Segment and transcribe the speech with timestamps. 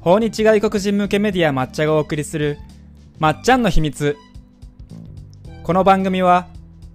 [0.00, 2.58] 訪日外国人向けメディア抹茶がお送りする
[3.18, 4.16] まっちゃんの秘密。
[5.62, 6.48] この番組は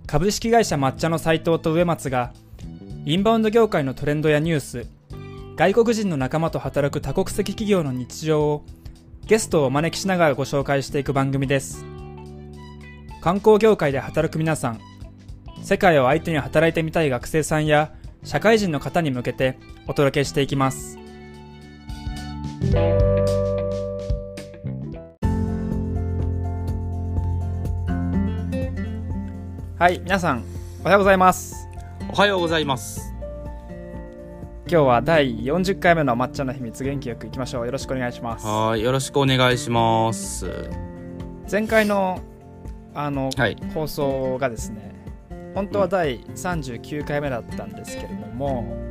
[0.07, 2.33] 株式会社抹茶の斉藤と植松が
[3.05, 4.88] インバウンド業界のトレンドやニュース
[5.55, 8.66] 外国人の仲間と働く多国籍企業の日常を
[9.27, 11.85] ゲストをお招きしながらご紹介していく番組です。
[13.22, 14.80] 観光業界で働く皆さん
[15.62, 21.05] 世界を相手に働いてみたい学生さんや社会人の方に向けてお届けしていきます。
[29.77, 30.44] はい皆さん
[30.81, 31.68] おはようございます。
[32.12, 33.13] おはようございます。
[34.68, 37.66] 今日は第40回目の抹茶の秘密元気よくいきましょう。
[37.66, 38.46] よろしくお願いします。
[38.46, 40.70] はいよろしくお願いします。
[41.52, 42.21] 前回の
[42.93, 43.57] あの、はい。
[43.73, 44.96] 放送がですね
[45.54, 48.84] 本当は第39回目だったんですけれども、うん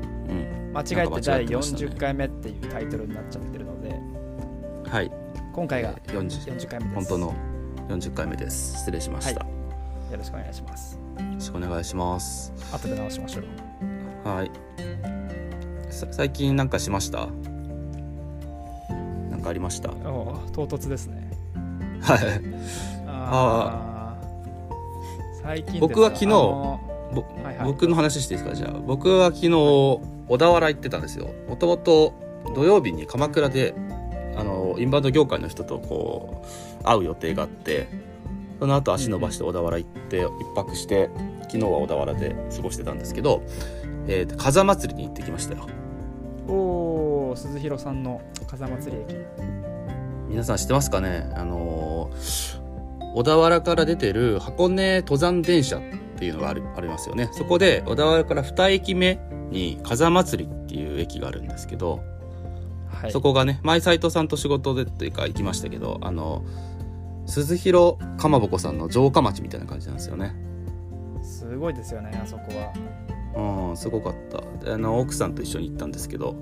[0.74, 1.86] 間違えて第間違ってましたね。
[1.86, 3.98] 40回目っていうタイトルになっちゃってるので
[4.90, 5.10] はい。
[5.52, 6.94] 今回がえー40 40回目です。
[6.94, 7.34] 本当の
[7.88, 8.76] 40回目です。
[8.78, 9.46] 失礼しました、よ
[10.18, 10.96] ろしくお願いします。
[10.96, 11.00] よ
[11.32, 12.52] ろしくお願いします。
[12.72, 13.44] 後で直しましょう。
[14.28, 14.50] はい。
[15.92, 17.28] さ最近なんかしました？
[19.30, 19.90] なんかありました？
[19.90, 21.30] はおお唐突ですね。
[22.00, 22.04] い。
[23.06, 27.66] あー最近僕は昨日はいはい。
[27.66, 28.56] 僕の話していいですか？
[28.56, 30.00] じゃあ僕は昨日小
[30.38, 31.28] 田原行ってたんですよ。
[31.48, 32.14] もともと
[32.54, 33.74] 土曜日に鎌倉で
[34.36, 36.44] あのインバウンド業界の人とこ
[36.80, 37.88] う会う予定があって
[38.58, 41.10] その後足伸ばして小田原行って一泊して
[41.42, 43.42] 昨日は小田原で過ごしてたんですけど、
[44.08, 45.66] えーと風祭りに行ってきましたよ。
[46.48, 49.16] おお鈴廣さんの風祭り駅。
[50.28, 51.30] 皆さん知ってますかね？
[51.36, 52.64] あのー
[53.14, 55.80] 小田原から出てる箱根登山電車
[56.14, 57.28] っていうのがあるありますよね。
[57.32, 59.18] そこで小田原から2駅目
[59.50, 62.00] に風祭りっていう駅があるんですけど、
[62.88, 63.12] はい。
[63.12, 66.44] そこがね前斉藤さんと仕事でというか行きましたけどあの
[67.26, 70.34] 鈴廣かまぼこさんの城下町みたいな感じなんですよね。
[71.22, 72.72] すごいですよねあそこは。
[73.70, 74.64] うんすごかった。
[74.64, 76.36] であの奥さんと一緒に行ったんですけど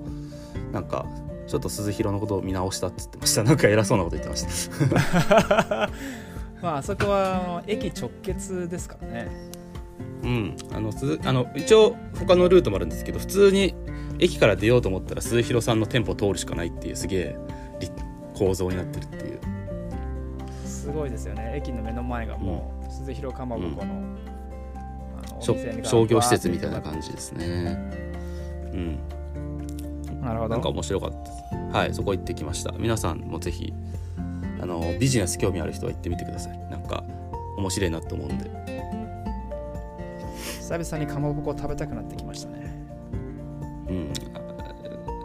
[0.71, 1.05] なんか
[1.47, 3.43] ちょっと鈴廣のことを見直したっつってました。
[3.43, 5.89] なんか偉そうなこと言ってました。
[6.61, 9.52] まああそこは駅直結ですからね
[10.23, 13.75] うん、あの鈴あの一応他のルートもあるんですけど普通に
[14.19, 17.35] 駅から出ようと思ったら鈴廣さんの店舗通るしかないっていうすげえ
[17.79, 17.93] 立
[18.33, 19.39] 構造になってるっていう。
[20.65, 21.53] すごいですよね。
[21.55, 23.93] 駅の目の前がもう鈴廣かまぼこの,、
[25.29, 27.91] あのしょお店が商業施設みたいなじ感じですね。
[28.73, 28.99] うん。
[30.21, 30.49] なるほど。
[30.49, 31.77] なんか面白かったです。
[31.77, 32.71] はいそこ行ってきました。
[32.77, 33.73] 皆さんもぜひ
[34.61, 36.57] あのビジネス興味ある人は行ってみてください。
[36.69, 37.03] なんか
[37.57, 38.92] 面白いなと思うんで
[40.63, 42.73] 久々にかまぼこ食べたくなってきましたね。
[43.89, 44.13] うん。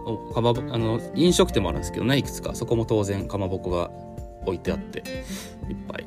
[0.05, 2.57] おかまぼあの飲食店もあるんですけどねいくつか。
[2.57, 3.89] そこも当然かまぼこが
[4.47, 5.07] 置いてあっていっ
[5.87, 6.07] ぱい。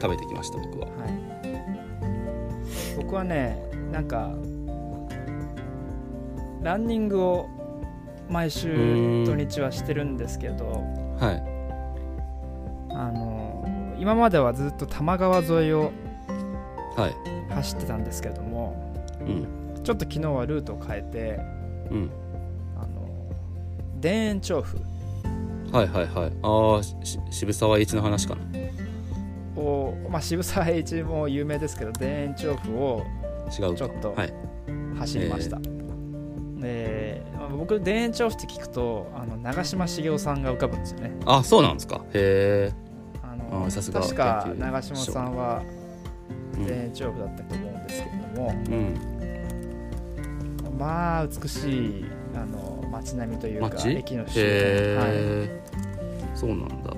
[0.00, 0.86] 食べてきました僕は。
[0.86, 2.96] はい。
[2.96, 4.30] 僕はねなんか
[6.62, 7.48] ランニングを
[8.28, 9.24] 毎週うん。
[9.24, 10.84] 土日はしてるんですけど
[11.18, 12.94] はい。
[12.94, 15.90] あの今まではずっと多摩川沿いを
[16.96, 19.46] はい走ってたんですけれどもうん。
[19.82, 21.40] ちょっと昨日はルートを変えて
[21.90, 22.10] うん。
[22.76, 23.08] あの
[24.00, 24.76] 田園調布
[25.72, 26.32] はいはいはい。
[26.42, 28.42] ああし渋沢栄一の話かな。
[29.60, 33.04] を、まあ、渋沢栄一も有名ですけど田園調布を
[33.50, 34.34] ちょっとはい。
[34.98, 35.58] 走りました、
[36.60, 41.12] でまあ僕田園調布って聞くとあの長嶋茂雄さんが浮かぶんですよね。
[41.24, 42.04] あそうなんですか。
[42.12, 42.70] へ
[43.22, 45.62] あのあさすが確か長嶋さんは
[46.66, 48.54] え田園調布だったと思うんですけれども、う
[50.74, 50.76] ん。
[50.78, 52.04] まあ美しい
[52.34, 53.96] あの街並みというか街？
[53.96, 54.46] 駅の周辺、
[54.96, 55.62] はへえ
[56.34, 56.92] そうなんだ。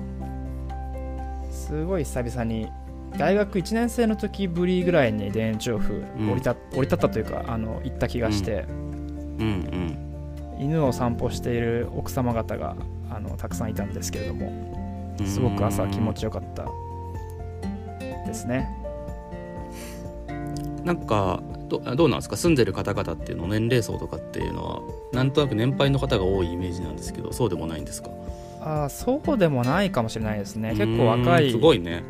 [1.49, 2.69] い、すごい久々に
[3.17, 6.31] 大学1年生の時ぶりぐらいに田園調布うん。
[6.31, 9.97] 降りた、降り立ったというかあの行った気がして、うん。
[10.59, 12.75] 犬を散歩している奥様方が
[13.09, 14.47] あのたくさんいたんですけれども。
[14.47, 14.83] うん
[15.27, 16.65] すごく朝気持ちよかった
[18.25, 18.67] ですね
[20.83, 22.35] なんかどどうなんですか？
[22.37, 24.81] 住んでる方々っていうの年齢層とかっていうのは
[25.13, 28.09] なんとなく年配の方が多いイメージなんですけどそうでもないんですか？
[28.61, 30.71] あーそうでもないかもしれないですね。
[30.71, 32.03] 結構若うんいすごいね。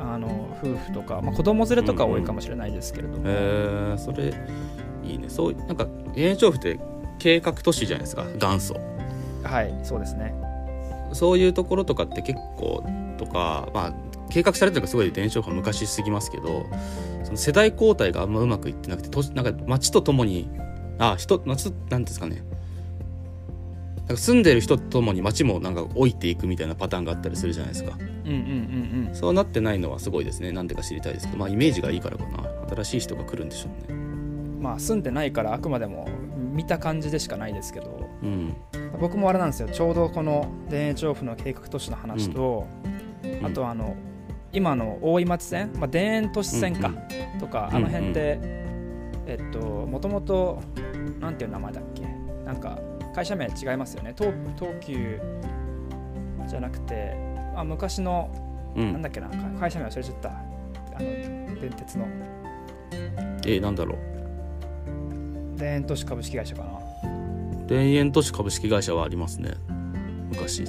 [0.00, 4.32] あの夫婦とか、まあ、子供連れとか多いかもしれないですけれども、へえそれ
[5.04, 5.28] いいね。
[5.28, 6.78] そうなんか田園調布って
[7.18, 8.24] 計画都市じゃないですか？
[8.38, 8.76] 元祖。
[9.42, 10.34] はいそうですね。
[11.12, 12.84] そういうところとかって結構
[13.18, 13.92] とかまあ
[14.30, 16.66] 計画されてるのがすごい田園調布は昔すぎますけど
[17.24, 20.50] その世代交代があんまうまくいってなくて都市なんか街とともに
[20.98, 22.42] あ人街となんですかね。
[24.08, 27.92] なんか住んでる人とともに街もなんか老いていくみたいなパターンがあったりするじゃないですか。
[28.24, 30.50] うんうんうんそうなってないのはすごいですね。
[30.50, 31.38] なんでか知りたいですけど。
[31.38, 32.44] まあイメージがいいからかな。
[32.70, 34.00] 新しい人が来るんでしょうね。
[34.00, 34.08] うん
[34.60, 36.08] まあ住んでないからあくまでも
[36.52, 38.08] 見た感じでしかないですけど。
[38.22, 38.56] うん。
[39.00, 39.68] 僕もあれなんですよ。
[39.68, 42.66] ちょうどこの田園調布の計画都市の話と、
[43.42, 43.46] ん。
[43.46, 43.94] あとあの
[44.52, 46.90] 今の大井町線、まあ、田園都市線か、
[47.38, 48.38] とかあの辺って、
[49.26, 50.62] えっともともと
[51.20, 52.02] なんていう名前だっけ？
[52.44, 52.78] なんか
[53.14, 54.14] 会社名違いますよね。
[54.16, 55.20] 東東急
[56.48, 57.14] じゃなくて
[57.54, 58.30] あ昔の
[58.74, 58.92] うん。
[58.92, 60.28] なんだっけなか会社名忘れちゃった。
[60.30, 60.34] あ
[60.92, 60.98] の
[61.60, 62.06] 電鉄の。
[63.44, 65.58] えー、なんだろう。
[65.58, 66.70] 田園都市株式会社かな。
[67.66, 69.52] 田園都市株式会社はありますね。
[70.30, 70.64] 昔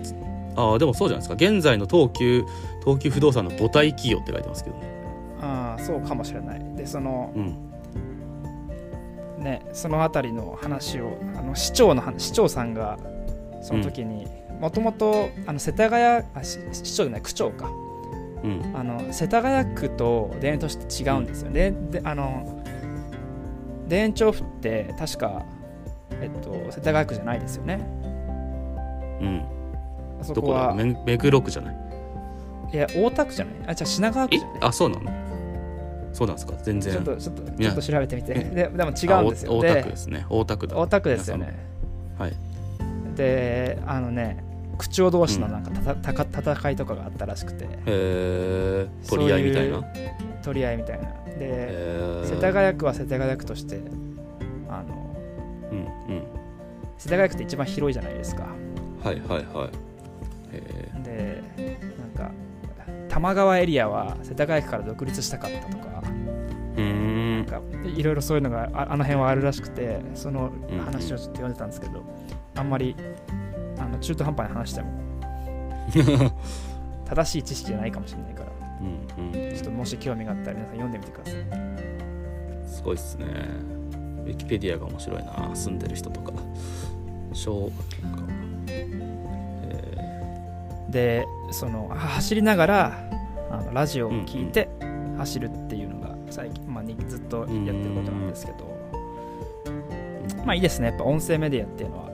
[0.56, 1.36] ああでもそうじゃないですか。
[1.36, 2.46] 現在の東急
[2.81, 4.84] 東急不動産の母体企業って書いてますけどね。
[5.42, 6.75] ああそうかもしれない。
[6.75, 7.66] でそのうん。
[9.44, 13.00] ねその辺りの話をあの市長の話市長さんが
[13.62, 14.28] その時に
[14.60, 17.72] もともと世田谷あし市長じゃない区長か。
[18.44, 18.74] うん。
[18.75, 21.51] あの世田谷区と田園都市って違うんですよ。
[21.51, 22.63] ね、であの
[23.88, 25.46] 田園調布って確か、
[26.22, 27.80] えっと、世田谷区じゃないですよね。
[29.22, 29.58] うん
[30.19, 30.74] あそどこだ？
[30.74, 31.75] 目目黒区じゃない？
[32.74, 33.56] いや大田区じゃない？
[33.68, 34.57] あじゃあ品川区えじゃない？
[34.62, 35.12] あそうなの？
[36.13, 36.54] そうなんですか？
[36.63, 36.94] 全然。
[36.94, 38.33] ちょっとちょっとちょっと調べてみて。
[38.36, 38.44] え。
[38.44, 40.25] ででも違うんですあよお大田区でですね。
[40.30, 40.77] 大田区だ。
[40.77, 41.54] 大田区ですよね。
[42.18, 42.33] はい。
[43.16, 44.44] であのね
[44.77, 47.65] 区長同士のなんかたたた戦いとかがあったらしくて。
[47.65, 49.83] へえ取り合いみたいな？
[50.42, 51.10] 取り合いみたいな。
[51.38, 53.80] で世田谷区は世田谷区として
[54.68, 55.15] あの
[55.72, 55.81] うんう
[56.19, 56.24] ん。
[56.98, 58.48] 世田谷区って一番広いじゃないですか。
[59.04, 59.69] はいはいはい
[63.09, 65.89] 多摩川エリアは世田谷区から独立したかったとか
[66.79, 70.51] なんかいろいろそういうのがああの辺はあるらしくてその
[70.85, 72.03] 話をちょっと読んでたんですけど、
[72.56, 72.95] あんまり
[73.77, 74.91] あの中途半端に話しても
[77.06, 78.50] 正しい知識じゃないかもしれないから
[78.81, 79.55] うんうん。
[79.55, 82.67] ちょっともし興味があったら皆さん読んでみてください。
[82.67, 83.25] すごいっすね。
[84.25, 85.50] ウィキペディアが面白いな。
[85.55, 86.31] 住んでる人とか。
[87.33, 87.71] 小
[90.91, 93.09] でそのあ走りながら
[93.51, 94.69] あのラジオを聞いて
[95.18, 98.80] 走るっていうのが最近、まあ、にずっとやってることなんですけど。
[100.45, 100.88] まあいいですね。
[100.88, 102.06] やっぱ音声メディアっていうのは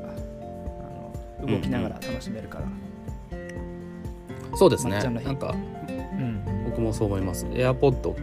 [1.40, 5.00] あの動きながら楽しめるから、ーそうですね。
[5.02, 5.56] なんか
[5.90, 6.44] うん。
[6.66, 7.46] 僕もそう思います。
[7.46, 8.20] AirPod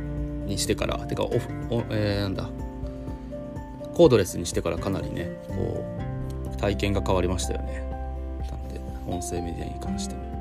[0.46, 1.38] にしてからてかオフ
[1.70, 2.50] おえーなんだ。
[3.94, 5.84] コードレスにしてからかなりねこ
[6.52, 7.80] う体験が変わりましたよね。
[8.50, 10.31] なんで音声メディアに関しても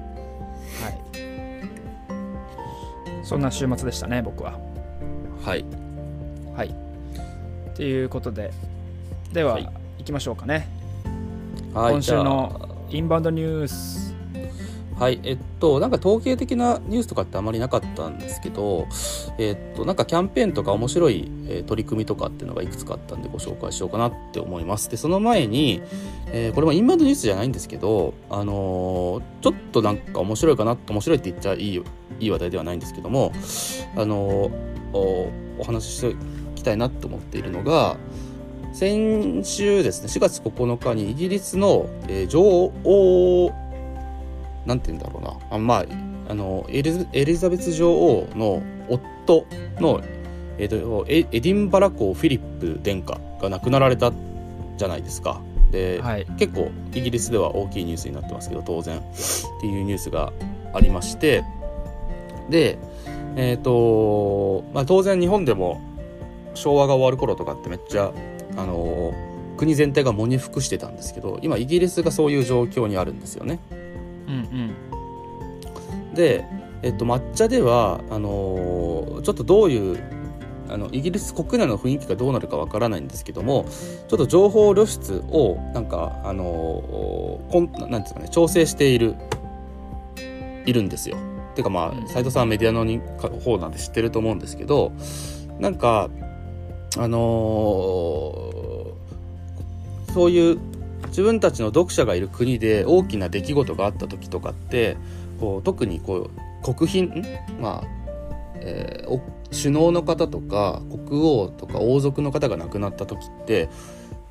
[3.32, 4.60] そんな週末でしたね僕は。
[5.46, 5.64] はい。
[6.54, 6.68] はい。
[6.68, 8.52] っていうことで。
[9.32, 9.70] では、はい。
[10.00, 10.68] 行きましょうかね。
[11.74, 14.11] はい今週のインバウンドニュース
[15.02, 18.88] はい、えっと、なんか統計的なニュースとかってあまりなかったんですけど、
[19.40, 24.92] えっと、なんかキャンペーンとか面白い、え取り組みとかっていうのがいくつかあったんでご紹介しようかなって思います。
[24.92, 25.82] で、その前に、
[26.28, 31.82] えーこれもインバウンドニュースじゃないんですけど、あのーちょっとなんか面白いかな、面白いって言っちゃいい
[32.20, 33.32] いい話題ではないんですけども、
[33.96, 34.52] あのー
[34.94, 36.16] おお話しして
[36.52, 37.98] おきたいなと思っているのが、
[38.72, 43.61] 先週ですね、4月9日にイギリスの、えー女王
[44.66, 45.86] なんて言うんだろうなあまあ
[46.30, 49.46] あのエリザエリザベス女王の夫
[49.80, 50.02] の、
[50.58, 54.12] えーとエエディンバラ公フィリップ殿下が亡くなられた
[54.78, 55.42] じゃないですか。
[55.72, 59.02] で、はい結構イギリスでは大きいニュースになってますけど当然っ
[59.62, 60.34] ていうニュースが
[60.74, 61.44] ありまして
[62.50, 62.78] で
[63.38, 65.80] えっ、と、まあ、当然日本でも
[66.54, 68.12] 昭和が終わる頃とかってめっちゃ
[68.58, 69.14] あの
[69.56, 73.60] 国全体が喪に服してたんですけど今イギリスがそういう状況にあるんですよね。
[74.28, 76.44] うんうんで、
[76.84, 80.04] えっと、抹茶ではあのーちょっとどういう
[80.70, 83.66] あのイギリス国内の雰囲気がどうなるかわからないんですけども
[84.08, 89.16] ちょっと情報露出をなんかあのーこんなんですかね調整している
[90.66, 91.18] いるんですよ。
[91.56, 92.86] てかまうんあ斉藤さんはメディアの
[93.42, 94.92] 方なんで知ってると思うんですけど
[95.60, 96.10] なんか
[96.98, 100.60] あのーそういう
[101.08, 104.98] 自分たちの読者がいる国で大きな出来事があった時とかって
[105.40, 106.30] こう特にこ
[106.64, 107.88] う国賓まあ、
[108.56, 113.70] えー首脳の方とか国王とか王族の方が亡くなった時って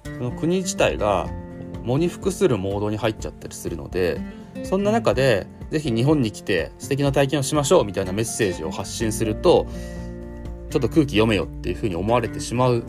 [0.04, 1.28] その国自体が
[1.84, 4.20] 喪に服するモードに入っちゃったりするので
[4.64, 9.66] そんな中でぜひ日本に来て素敵な体験をしましょうみたいなメッセージを発信すると
[10.70, 12.84] ちょっと空気読めよっていうふうに思われてしまう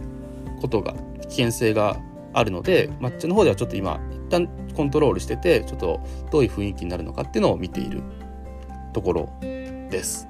[0.62, 2.00] ことが危険性が
[2.34, 6.00] あるので抹茶の方ではちょっと今一旦コントロールしててちょっと
[6.32, 8.04] どういう雰囲気になるのかっていうのを見ている
[8.94, 10.28] ところです。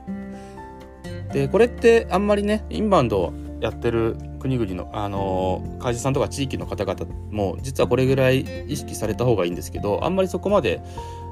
[1.32, 10.82] でこれってあんまりねインバウンドやってる国々の、あの会社さんとか地域の方々も実はこれぐらい意識された方がいいんですけどあんまりそこまで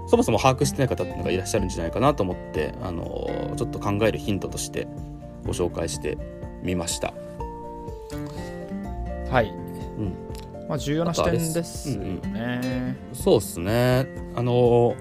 [0.07, 4.88] そもそも把握してない方っていうのがいらっしゃるんじゃないかなと思って、あのちょっと考えるヒントとして
[5.45, 6.17] ご紹介して
[6.63, 7.13] みました。
[9.29, 9.53] はい、
[10.69, 12.05] まあ、重要な視点ですよね。
[12.05, 14.95] うんうん、そうですねあの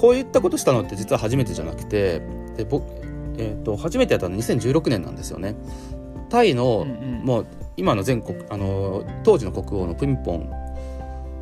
[0.00, 2.22] こういったことしたのって実は初めてじゃなくて
[2.56, 2.84] で僕、
[3.36, 5.56] えーと、初めてやったのは2016年なんですよね。
[6.30, 7.46] タイの、うんうん、もう
[7.76, 10.50] 今の全国あの当時の国王のプミポン、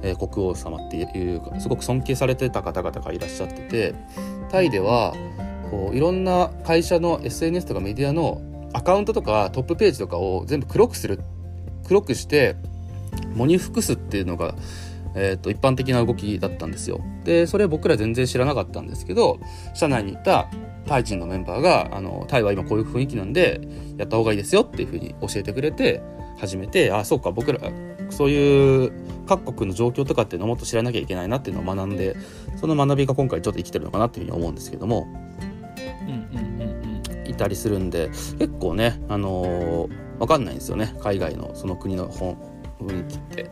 [0.02, 3.94] えー、国王様っていうすごく尊敬されてた方々がいらっしゃってて
[4.50, 5.14] タイでは
[5.70, 8.40] こういろんな会社の SNS とかメディアの
[8.72, 11.20] アカウントとかトップページとかを全部黒くする
[11.84, 12.56] 黒くして
[13.34, 14.54] モニフクスっていうのが、
[15.14, 17.00] えー、と一般的な動きだったんですよ。
[17.24, 19.40] でそれは僕ら全然知らなかったんですけど
[19.74, 20.48] 社内にいた
[20.86, 23.60] タイ人のメンバーがあのタイは今こういう雰囲気なんで
[23.96, 26.02] やった方がいいですよっていうふうに教えてくれて
[26.38, 27.60] 始めてあそうか僕ら
[28.10, 28.92] そういう
[29.26, 32.16] 各国の状況とかっていうのをもっと知らなきゃいけないなっていうのを学んで
[32.56, 35.06] その学びが今回ちょっと生きてるのかなっていうふうに思うんですけども、
[37.26, 40.94] いたりするんで結構ねあのー、分かんないんですよね。
[41.00, 42.08] 海外のその国の
[42.86, 43.50] 雰囲気って。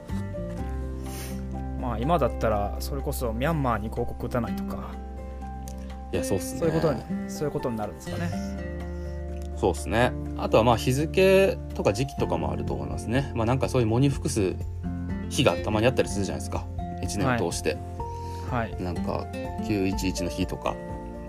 [1.80, 4.90] まあ今だったらそれこそミャンマーに広告打たないとか。
[6.12, 6.60] いやそうっすね。
[6.60, 8.30] そういうことにそういうことになるんですかね。
[9.56, 10.12] そうっすね。
[10.38, 13.32] あとはまあ日付とか時期とかもあると思いますね。
[13.34, 14.54] まあなんかそういう喪に服す
[15.28, 16.66] 日がたまにあったりするじゃないですか。
[17.02, 17.78] 1年を通して、
[18.50, 19.26] はい、なんか
[19.64, 20.74] 911の日とか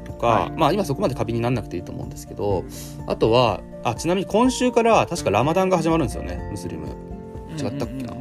[0.06, 2.64] とか、はい、まあ今そこまで過敏にならなくていいと思うんですけど。
[3.08, 6.88] あとはあちなみに今週から確かラマダンが始まるんですよねムスリム
[7.58, 8.14] 違ったっけな、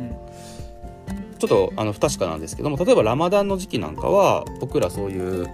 [1.39, 5.49] ちょっとあの不確かなんですけども例えばラマダンの時期なんかは僕らそういう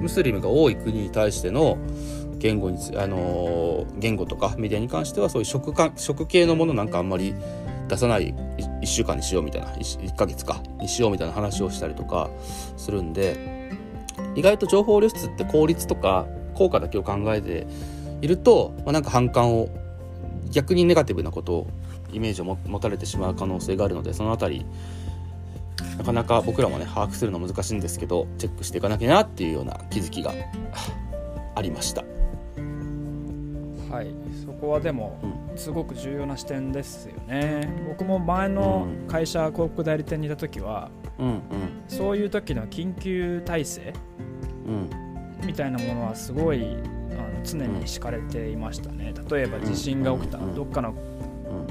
[0.00, 1.78] ムスリムが多い国に対しての
[2.38, 7.34] 言語にあの言語とかメディアに関してはそういう食か食系のものなんかあんまり
[7.88, 12.30] 出さない1週間にしようみたいな 1, 1ヶ月かにしようみたいな話をしたりとか
[12.76, 13.70] するんで
[14.34, 17.66] 意外と情報流出って効率とか効果だけを考えて
[18.20, 19.68] いると、まあ、なんか反感を
[20.50, 21.66] 逆にネガティブなことを
[22.12, 24.66] イメージを持たれてしまう可能性があるのでその辺り
[25.98, 30.32] なかなか僕らもね把握するの難しいんですけどチェックしていかなきゃなっていうような気づきが
[31.54, 32.04] ありました。
[33.90, 34.14] はい。
[34.46, 35.18] そこはでも、
[35.56, 37.68] すごく重要な視点ですよね。
[37.88, 41.40] 僕も前の会社、広告代理店にいた時は、うんうん、
[41.88, 43.92] そういう時の緊急体制、
[44.66, 44.90] うん、
[45.44, 49.12] みたいなものはすごいあの常に敷かれていましたね。
[49.28, 50.94] 例えば地震が起きた、どっかの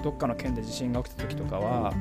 [0.02, 1.94] どっかの県で地震が起きた時とかは、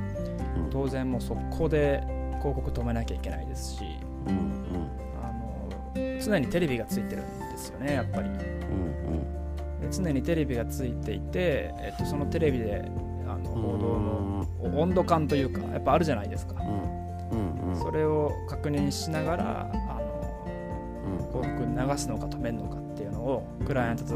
[0.71, 2.03] 当然もう速攻で
[2.39, 3.85] 広告止めなきゃいけないですし、
[4.27, 4.91] うんうん、
[5.23, 12.85] あの常にテレビがついてるんですよねやっぱり、うんうん、で常にテレビがついていて、えっと、そのテレビで
[13.27, 16.55] あの報道の温度感というかやっぱあるじゃないですか、
[17.33, 24.15] うんうん、それを確認しながらあの広告流すのか止めるのかっていうのをクライアントと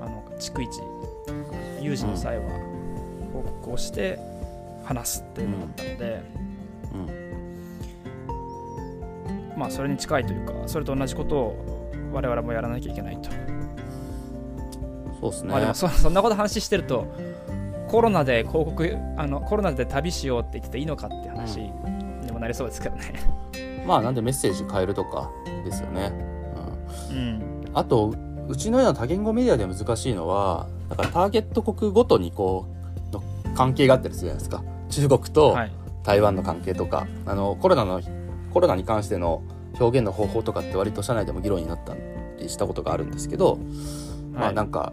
[0.00, 0.68] あの逐一
[1.80, 2.67] 有事の際は
[3.42, 4.18] 報告をして
[4.84, 6.22] 話すっていうのだったので、
[6.92, 6.96] う
[9.54, 13.30] ん、まあそれに近いというかそれと同じことを我々もやらなきゃいけないと。
[15.20, 15.50] そうですね。
[15.50, 17.06] まあでもそそんなこと話してると
[17.88, 23.12] コロナで広告あのコロナで旅しようって言ってていいのかって話にもなりそうですけどね、
[23.82, 25.30] うん、まあなんでメッセージ変えるとか
[25.64, 26.12] ですよね。
[27.10, 28.14] うん、うん、あと
[28.48, 32.77] うちのような多言語メディアで難しいのはだからターゲット国ごとにこうの
[33.58, 34.62] 関係があったりするじゃないですか。
[34.88, 35.56] 中国と
[36.04, 38.00] 台湾の関係とか、はい、あのコロナの
[38.52, 39.42] コロナに関しての
[39.80, 41.96] 表現の方法とかって割と社内でも議論になった
[42.38, 43.60] りしたことがあるんですけど、はい、
[44.32, 44.92] まあなんか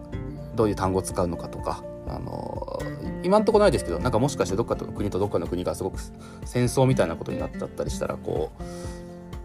[0.56, 2.80] どういう単語を使うのかとかあの
[3.24, 6.00] 今んとこないですけどなんかもしかしてどっかの国とどっかの国がすごく
[6.46, 8.64] 戦争みたいなことになっちゃったりしたらこう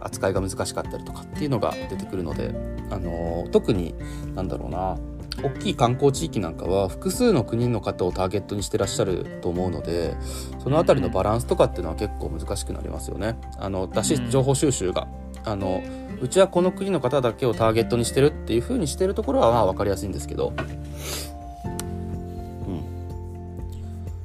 [0.00, 2.54] 扱いが難しかったりとかっていうのが出てくるので
[2.90, 3.94] あの特に
[4.34, 4.98] なんだろうな
[5.42, 10.14] 大きい観光地域なんかは複数の国の方をターゲットにしてらっしゃると思うので
[10.58, 13.36] その辺りのバランスとかっていうのは結構難しくなりますよね。
[13.58, 15.08] あのだし情報収集が。
[15.44, 15.82] あの
[16.20, 20.52] うちはこの国の方だけをターゲットにしてるっていう風にしてるところはまあ分かりやすいんですけど、う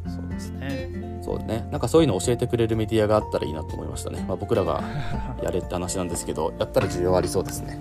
[0.09, 1.21] ん、そうですね。
[1.23, 1.65] そうね。
[1.71, 4.83] なんかそういうのを教えてくれるメディアがあったらいいなと思いましたね、まあ、僕らが
[5.41, 7.79] やれって話なんですけどやったら需要ありそうですね。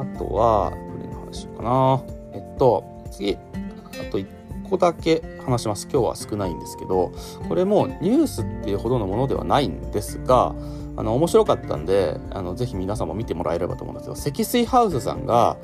[0.00, 2.02] あとは、どれの話かな。
[2.32, 3.38] えっと、次、あ
[4.10, 4.26] と1
[4.68, 5.88] 個だけ話します。
[5.90, 7.12] 今日は少ないんですけど
[7.48, 10.54] これもニュースっていうほどのものではないんですが
[10.96, 15.56] あの面白かったんであのぜひ皆さんも見てもらえればと思うんですけど積水ハウスさんが、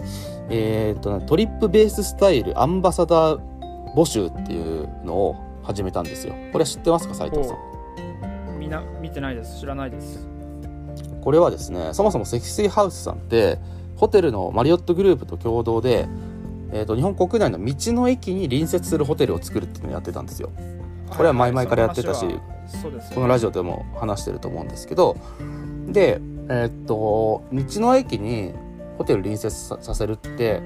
[0.50, 3.40] えーっとね、トリップベーススタイルアンバサダー
[3.94, 6.34] 募集っていうのを始めたんですよ。
[6.52, 8.58] これは知ってますか斉藤さん？
[8.58, 9.60] みんな見てないです。
[9.60, 10.26] 知らないです。
[11.22, 13.58] これはですねそもそも積水ハウスさんって
[13.96, 16.08] ホテルのマリオットグループと共同で、
[16.72, 20.50] えー、と日本国内の道の駅に隣接するホテルを作るっていうのをやってたんですよ。
[21.08, 25.16] これは前々からやってたしはいはいそうですこのラジオでも話してると思うんですけど。
[25.88, 28.52] でえーっと道の駅に
[28.98, 30.60] ホテル隣接ささせるって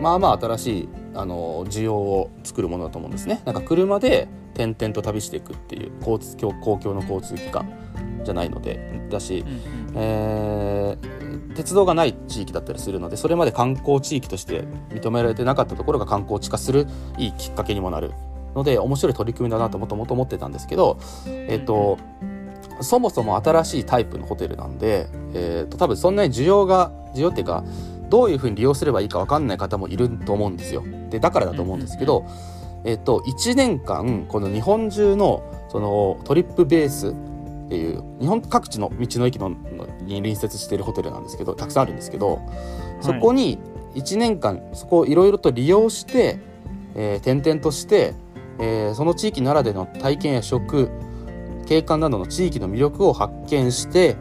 [0.00, 3.42] まあまあ新しいあの需要を作るものだと思うんですね。
[3.44, 7.72] なんか車で点々と旅していくっていう交通公公共の交通機関
[8.24, 11.22] じゃないのでだし、うんうんえー
[11.54, 16.86] 鉄道がない地域だったりするのでそれまで観光地域として認められてなかったところが観光地化する
[17.18, 18.12] いいきっかけにもなる
[18.54, 21.98] ので面白い取り組みだなともともと思ってたんですけど、えっと
[22.80, 27.64] そもそも新しいタイプのホテルなんで、えっと多分そんなに需要が需要っていうか
[28.10, 30.84] どういうふうに利用すればいいか分かんない方もいると思うんですよ。
[31.10, 32.26] でだからだと思うんですけど、
[32.84, 37.14] えっと1年間この日本中のそのトリップベース
[37.72, 42.42] っていう日本各地の道の駅のに隣接しているホテルなんですけどたくさんあるんですけど
[43.00, 43.58] そこに
[43.94, 46.38] 1年間そこをいろいろと利用して、
[46.94, 48.14] えー転々として、
[48.58, 50.90] えーその地域ならでの体験や食
[51.66, 54.16] 景観などの地域の魅力を発見して、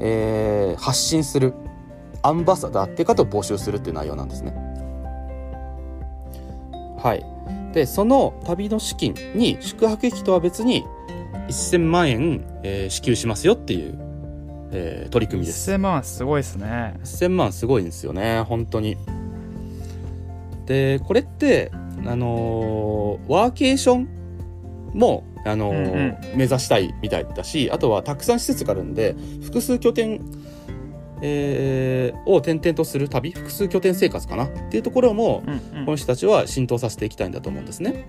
[0.00, 1.52] えー発信する
[2.22, 4.54] アンバサダーっていう方を募集するっていう内容なんですね。
[6.98, 10.84] はい、でその旅の資金に宿泊費とは別に
[11.48, 13.98] 1000万円、えー支給しますよっていう、
[14.72, 15.70] えー取り組みです。
[15.72, 16.94] 1000万すごいですね。
[17.04, 18.96] 1000万すごいんですよね本当に。
[20.66, 21.70] でこれって
[22.06, 24.08] あのーワーケーション
[24.94, 25.92] も、あのー
[26.32, 30.20] うん目指したいみたいだしあとはたくさん施設があるんで複数拠点、
[31.22, 35.84] えーを転々とする旅複数拠点生活かなっていうところもうんうん。
[35.84, 38.06] この人たちは浸透させていきたいんだと思うんですね。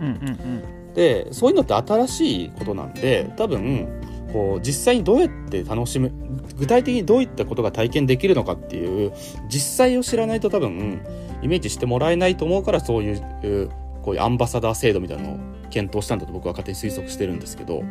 [0.00, 3.86] うんうんでそういうのって新しいことなんで多分
[4.32, 6.10] こう実際にどうやって楽しむ
[6.58, 9.12] 具体的にどういったことが体験できるのかっていう
[9.48, 11.00] 実際を知らないと多分
[11.40, 13.70] イメージしてもらえないと思うからそういう
[14.02, 15.38] こういうアンバサダー制度みたいなのを
[15.70, 17.84] 検討したんだと僕は勝手に推測してるんですけど。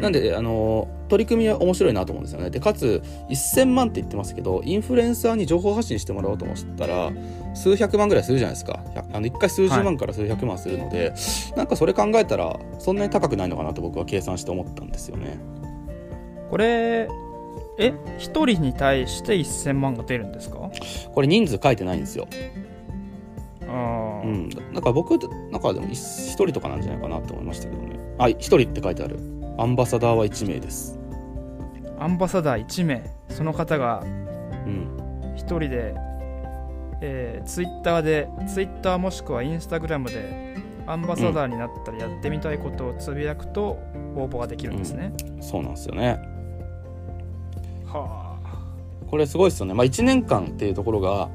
[0.00, 2.50] なんであの取り組みは面白いなと思うんですよね。
[2.50, 7.12] でかつ1000万って言ってますけどインフルエンサーに情報発信してもらおうと思ったら
[7.54, 8.82] 数百万ぐらいするじゃないですか。
[8.94, 11.14] 100あの1回数十万から数百万するので、
[11.56, 15.38] なんかそれ考えたらそんなに高くないのかなと僕は計算して思ったんですよね。
[16.50, 17.08] これ
[17.78, 20.70] え一人に対して1000万が出るんですか？
[21.12, 22.26] これ人数書いてないんですよ。
[23.68, 24.50] ああ、うん。
[24.72, 25.18] なんか僕
[25.50, 25.94] なんかでも1
[26.32, 27.91] 人とかなんじゃないかなと思いましたけどね
[28.22, 29.18] あ1人って書いてある。
[29.58, 30.98] アンバサダーは1名です。
[31.98, 33.04] アンバサダー1名。
[33.28, 34.06] その方がう
[34.70, 35.34] ん。
[35.34, 35.94] 1人で、
[37.00, 40.54] えー、ツイッターでツイッターもしくはインスタグラムで
[40.86, 43.78] アンバサダーになったらやってみたいことをつぶやくと
[44.16, 46.18] 応募ができるんですね、そうなんですよね。
[47.86, 48.32] はあ。
[49.08, 51.28] これすごいですよね、まあ、1年間っていうところが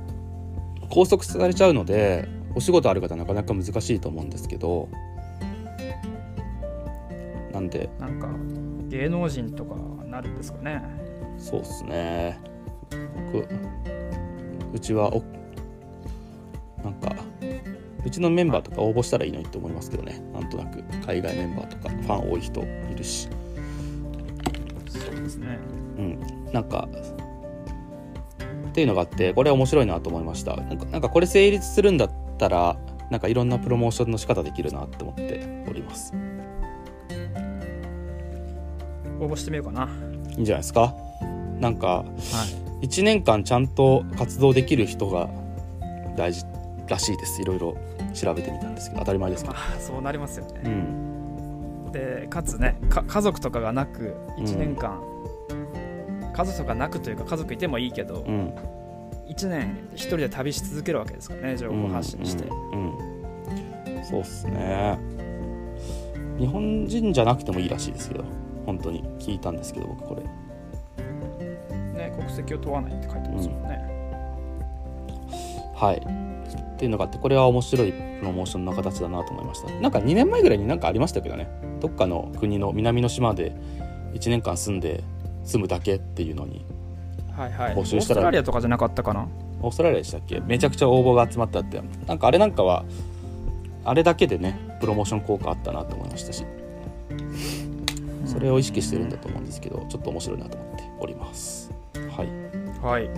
[0.90, 4.90] 拘束されちゃうのでお仕事ある方なかなか難しいと思うんですけど
[7.68, 7.90] なんで。
[8.00, 8.30] なんか
[8.88, 9.76] 芸能人とか
[10.06, 10.82] なるんですかね。
[11.38, 12.40] そうっすね。
[13.32, 13.48] 僕
[14.74, 15.24] うちはお
[16.84, 17.16] なんか
[18.06, 20.22] うちのメンバーとか応募したらいいのにと思いますけどね。
[20.34, 23.28] なんとなく海外メンバーとかファン多い人いるし。
[24.88, 25.60] そうですね。
[25.98, 26.20] うん、
[26.54, 26.88] なんか
[28.70, 30.56] っていうのがあってこれ面白いなと思いました。
[30.56, 32.78] なんかなんかこれ成立するんだったら
[33.12, 36.14] なんかいろんなプロモーションの仕方できるなって思っております
[39.20, 39.90] 応募してみようかな。
[40.36, 40.94] いいんじゃないですか？
[41.60, 42.06] なんかは
[42.82, 42.86] い。
[42.86, 45.30] 1年間ちゃんと活動できる人が
[46.16, 46.46] 大事
[46.88, 47.42] らしいです。
[47.42, 47.76] いろいろ
[48.14, 49.56] 調べてみたんですけど当たり前ですけど。
[49.56, 51.92] まあそうなりますようね、ん。
[51.92, 55.02] でかつねか家族とかがなく1年間、
[56.34, 58.54] 家族とかなくというか家族いてもいいけど、うん。
[59.28, 62.96] 1年一人で旅し続けるわけですからね情報発信して、うん。
[62.96, 64.06] うん。
[64.06, 64.98] そうっすね。
[66.38, 68.24] 日本人じゃなくてもいいらしいですけど
[68.68, 70.22] 本当に聞いたんですけど僕これ。
[71.98, 73.82] ね国籍を問わないって書いてますもんね、
[75.74, 75.96] はい。
[75.98, 76.02] っ
[76.78, 79.72] ていうのがあってこれは面白いプロモーションの形だなと思いました。
[79.80, 81.48] なんか2年前ぐらいになんかありましたけどね。
[81.80, 83.56] どっかの国の南の島で
[84.14, 85.04] 1年間住んで
[85.44, 86.66] 住むだけっていうのに。
[87.36, 87.76] はいはい。
[87.76, 88.20] 募集したら。
[88.22, 89.28] オーストラリアとかじゃなかったかな？
[89.62, 90.40] オーストラリアでしたっけ？
[90.42, 91.82] めちゃくちゃ応募が集まったって。
[92.06, 92.84] なんかあれなんかは
[93.86, 96.46] あれだけでねプロモーション効果あったなと思いましたし
[98.38, 101.72] それを意識してるんだと思うんですけどちょっと面白いなと思っております。
[102.16, 102.30] はい。
[102.86, 103.10] はい。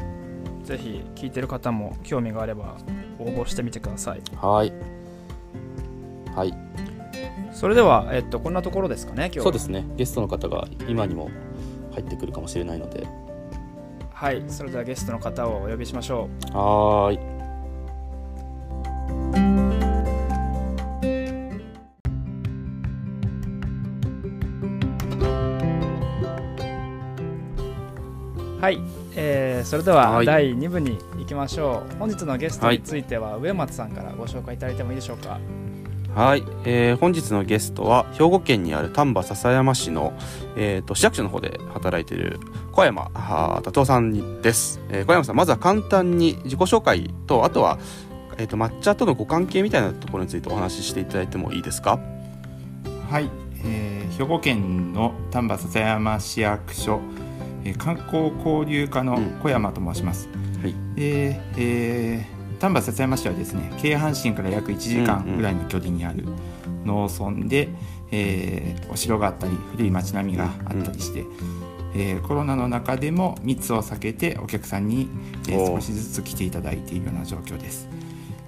[0.66, 2.78] ぜひ聞いてる方も興味があれば
[3.20, 4.22] 応募してみてください。
[4.38, 4.72] はい。
[6.34, 6.54] はい。
[7.52, 9.44] それでは、えっと、こんなところですかね今日は。
[9.44, 9.86] そうですね。
[9.98, 11.30] ゲストの方が今にも
[11.92, 13.06] 入ってくるかもしれないので。
[14.14, 14.42] はい。
[14.48, 16.58] それではゲストの方をお呼びしましょう。
[16.58, 17.38] はーいはい、
[29.70, 30.26] それでははい。
[30.26, 31.96] 第2部に行きましょう。
[32.00, 35.40] 本日のゲストについては上松さんからご紹介いただいてもいいでしょうか？
[36.16, 40.14] はい、えー本日のゲストは兵庫県にある丹波篠山市の、
[40.58, 42.40] えー、と市役所の方で働いている
[42.72, 43.12] 小山
[43.64, 47.78] 達夫さんです、えー小山さんまずは簡単に自己紹介とあとは、
[48.40, 52.00] えー、と抹茶とのご関係みたいなところについてお話ししていただいてもいいですか？
[53.12, 53.30] はい、
[53.64, 57.00] えー兵庫県の丹波篠山市役所、
[57.65, 60.30] えー観光交流課の小山と申します。
[60.62, 60.74] はい。
[60.95, 66.26] でえー丹波篠山市はですね京阪神から約1時間ぐらいの距離にある
[66.84, 67.69] 農村で、
[68.12, 71.24] えーお城があったり古い町並みがあったりして、
[71.95, 75.08] えーコロナの中でも密を避けてお客さんに、
[75.48, 75.67] えー。
[75.67, 77.88] 少しずつ来ていただいているような状況です。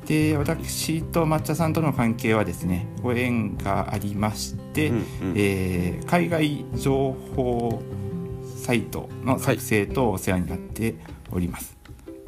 [0.05, 5.05] で私と抹茶さんとの関係はですねご縁がありまして、うんうん。
[5.37, 7.81] えー海外情報
[8.61, 10.95] サイトの作成とお世話になって
[11.31, 11.75] おります、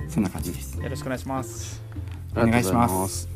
[0.09, 0.81] そんな感じです。
[0.81, 1.83] よろしくお願いします。
[2.35, 3.29] お願いします。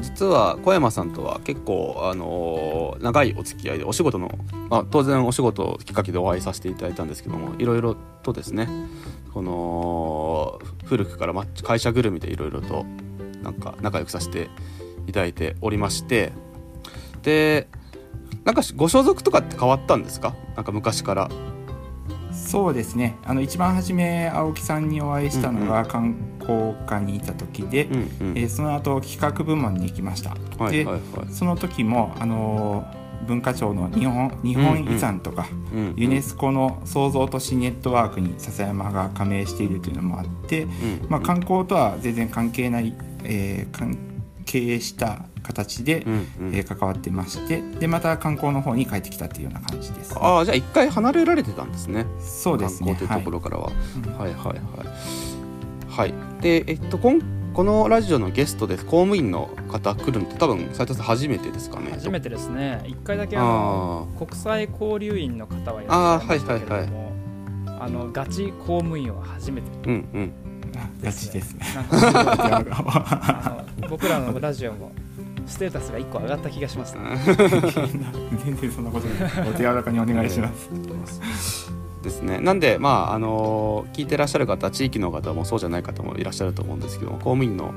[0.00, 4.30] 実は小山さんとは結構、あのー長いお付き合いでお仕事の、
[4.70, 8.68] まあ、当然お仕事きっかけでお会いさせていただいたんですけどもいろいろとですね
[9.34, 12.86] この古くからま会社ぐるみでいろいろと
[13.42, 14.48] なんか仲良くさせて
[15.08, 16.32] いただいておりまして
[17.22, 17.66] で
[18.44, 20.34] なんかご所属とかって変わったんですか？
[20.54, 21.30] なんか昔から
[22.46, 23.16] そうですね。
[23.24, 28.38] あの一番初め青木さんにお会いしたのうんが観光課にいた時で、うんうん。
[28.38, 31.26] えーその後企画部門に行きました、はいはいはい。
[31.26, 40.70] でその時もあのー文化庁の日本日本遺産とか、うんユネスコの創造都市ネットワークに笹山が加盟しているというのもあって、うん。
[41.08, 43.98] まあ、観光とは全然関係ない、えー関
[44.46, 46.20] 係した形で、うんうん。
[46.54, 52.04] えー関わってましてでまた観光の方に帰ってきたっていうような感じです、ああじゃあ一回離れられてたんですね。
[52.20, 52.94] そうですね。
[52.94, 53.70] 観光というところからは、
[54.04, 54.58] うんはい、はいはい。
[55.88, 56.14] はい。
[56.42, 57.22] でえっとこん
[57.54, 61.90] このラジオのゲストで公務員の方来るのって多分斉藤さん初めてですかね。
[61.92, 62.84] 初めてですね。
[62.86, 67.12] 一回だけあのあ国際交流員の方はいらっしゃいましたけれども
[67.80, 69.68] あのガチ公務員は初めて。
[69.68, 70.32] あうんうん。
[70.76, 71.66] あガチですね。
[73.90, 74.92] 僕らのラジオも
[75.48, 77.02] ステータスが1個上がった気がします、ね、
[78.44, 79.48] 全然そんなことない。
[79.48, 80.68] お手柔らかにお願いします、
[82.02, 82.38] ですね。
[82.40, 87.74] なんでまああの聞いてらっしゃる方地域の方もそうじゃない方もいらっしゃると思うんですけども公務員の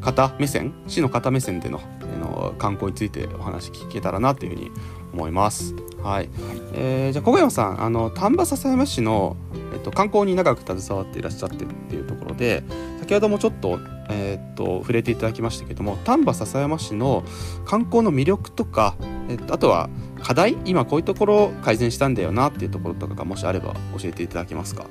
[0.00, 4.70] 方目線市の方目線でのあの観光についてお話聞けたらなというふうに
[5.12, 5.74] 思います。
[6.02, 6.28] はい、
[6.74, 9.36] えーじゃあ小山さんあの丹波篠山市の、
[9.72, 12.62] えっと、観光に長く携わっていらっしゃってるっていうところで
[13.04, 17.22] 先ほどもちょっと,、えーっと触れていただきましたけども丹波篠山市の
[17.66, 18.94] 観光の魅力とか、
[19.28, 19.90] えっと、あとは
[20.22, 24.86] 課題今こういうところを改善したんだよなっていうところとかがもしあれば教えていただけますか？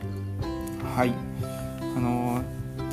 [0.95, 1.13] はい。
[1.81, 2.41] あの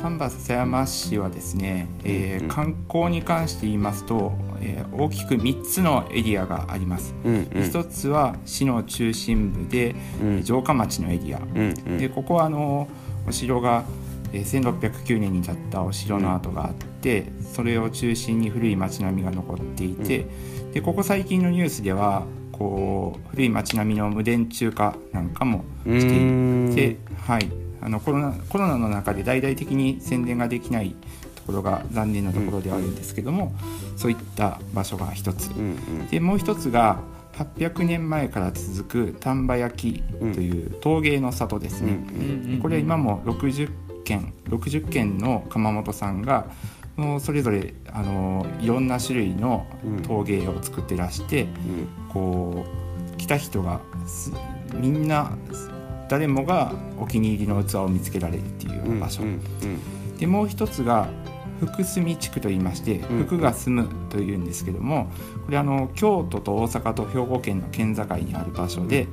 [0.01, 2.49] 丹波篠山市はですね、えーうん。
[2.49, 7.63] 観光に関して言いますと、えー大きく3つのエリアがあります、うんうん。
[7.63, 10.43] 一つは市の中心部でうん。
[10.43, 11.97] 城下町のエリア、うんうん。
[11.99, 12.87] でここはあの
[13.27, 14.00] お城がえー
[14.31, 20.25] 1609年に建ったお城の跡があって、それを中心に古い町並みが残っていて、
[20.73, 26.15] でここ最近のニュースではこう古い町並みの無電柱化なんかもうして
[26.71, 27.49] いて、はい、
[27.81, 30.95] あのコロナコロナの中で大々的に宣伝ができない
[31.35, 33.53] ところが残念なところではあるんですけども、
[33.97, 35.49] そういった場所が一つ。
[36.09, 36.99] でもう一つが
[37.33, 41.99] 800年前から続く丹波焼という陶芸の里ですね、
[42.61, 43.69] これ今も60
[44.11, 46.47] 軒60軒の窯元さんが
[47.19, 49.65] それぞれあのいろんな種類の
[50.03, 51.47] 陶芸を作ってらして、
[52.09, 52.65] こ
[53.13, 54.31] う来た人がす
[54.75, 55.35] みんな
[56.09, 59.41] 誰もがお気に入りの器を見つけられるっていう場所、うん
[60.19, 61.09] でもう一つが
[61.59, 63.23] 福住地区といいましてうん。
[63.25, 65.11] 福が住むというんですけども
[65.45, 69.07] これあの京都と大阪と兵庫県の県境にある場所で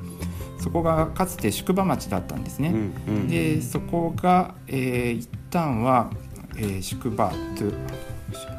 [0.59, 2.69] そこがかつて宿場町だったんですね。
[2.71, 6.11] うんうんでそこが、えー一旦は、
[6.57, 7.37] えー宿場と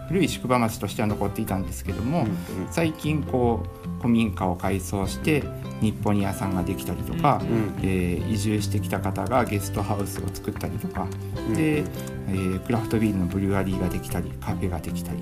[0.08, 2.34] 古い宿場町としては残っていたんですけども、うんうん。
[2.72, 5.44] 最近こう古民家を改装して
[5.82, 11.08] 日本屋さんができたりとか、うんえー移住してきた方がゲストハウスを作ったりとか、
[11.48, 11.54] うん。
[11.54, 15.20] で、えークラフトビールのブルワリーができたりカフェができたり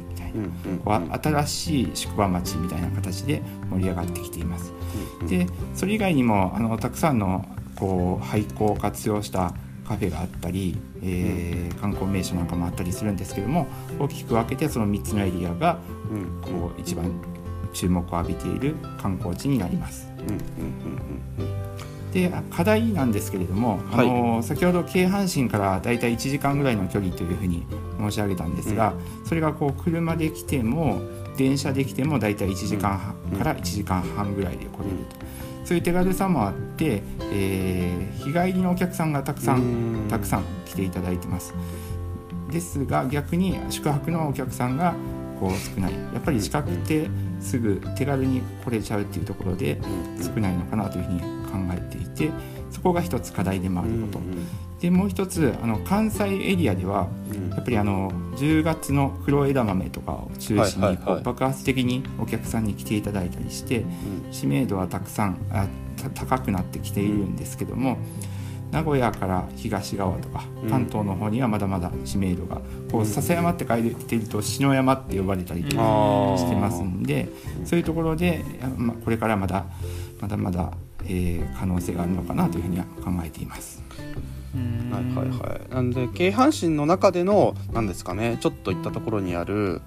[0.83, 4.73] こう新しい宿場町みたいな形で盛り上がってきています。
[5.21, 9.53] うんでそれ以外にもあのたくさんのこう廃校を活用した
[9.87, 13.67] カフェがあったり、えー観光名所なんかもあったりするんですけども
[13.99, 15.77] 大きく分けてその3つのエリアが
[16.11, 16.41] うん。
[16.41, 17.11] こう一番
[17.73, 20.09] 注目を浴びている観光地になります。
[20.19, 20.37] うんうんうん
[21.39, 21.57] うん
[22.13, 27.65] であ課題なんですけれども、あの先ほど京阪神からだいたい1時間ぐらいの距離というふうに
[27.99, 28.93] 申し上げたんですが、
[29.25, 31.01] それがこう車で来ても
[31.37, 33.37] 電車で来てもだいたい1時間半うん。
[33.37, 34.71] から1時間半ぐらいで来れる
[35.09, 35.15] と、
[35.65, 40.07] そういう手軽さもあって、えー日帰りのお客さんがたくさんうん。
[40.09, 41.53] たくさん来ていただいてます。
[42.51, 44.95] ですが逆に宿泊のお客さんが
[45.39, 45.93] こう少ない。
[45.93, 49.79] やっぱり近くてすぐ手軽に来れちゃうっていうところで
[50.17, 50.23] うん。
[50.23, 52.31] 少ないのかなというふうに考えていて
[52.69, 54.47] そこが一つ課題でもあること、うん
[54.79, 57.49] でもう一つあの関西エリアではうん。
[57.49, 63.83] やっぱりあの10月の黒枝豆とかを中心に爆発的にお客さんに来ていただいたりして
[64.31, 67.97] 知名度はたくさんあた高くなってきているんですけども
[68.69, 70.69] 名古屋から東側とかうん。
[70.69, 77.29] 関東の方にはまだまだ知名度がこう笹山って書いてると篠山って呼ばれたりしてますんで
[77.65, 79.65] そういうところで、あまこれからまだ
[80.21, 80.71] まだまだ、
[81.07, 83.83] えー可能性があるのかなというふうには考えています。
[84.55, 84.91] うん。
[84.91, 85.73] はいはいはい。
[85.73, 89.81] なんで京阪神の中でのなんですかねちょっと行ったところにある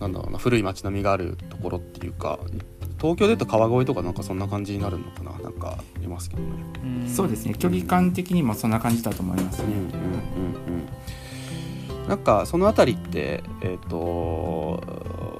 [0.00, 2.38] なんだろうな古い街並みがあるところっていうか
[3.00, 6.48] 東京で言うと川越とかなんかそんな感じになるのかななんかいますけどね。
[6.82, 7.08] うん。
[7.08, 7.54] そうですね。
[7.54, 9.64] 距離感的にもそんな感じだと思いますね。
[9.66, 9.88] うんうんうん
[12.00, 12.08] うん。
[12.08, 15.33] なんかそのあたりってえっ、と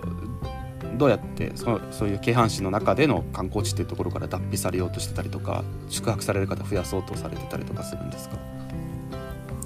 [0.95, 8.37] どうやってそそういう京阪神の中での観光地っていうところから脱皮されようとしてたりとか宿泊される方増やそうとされてたりとかするんですか？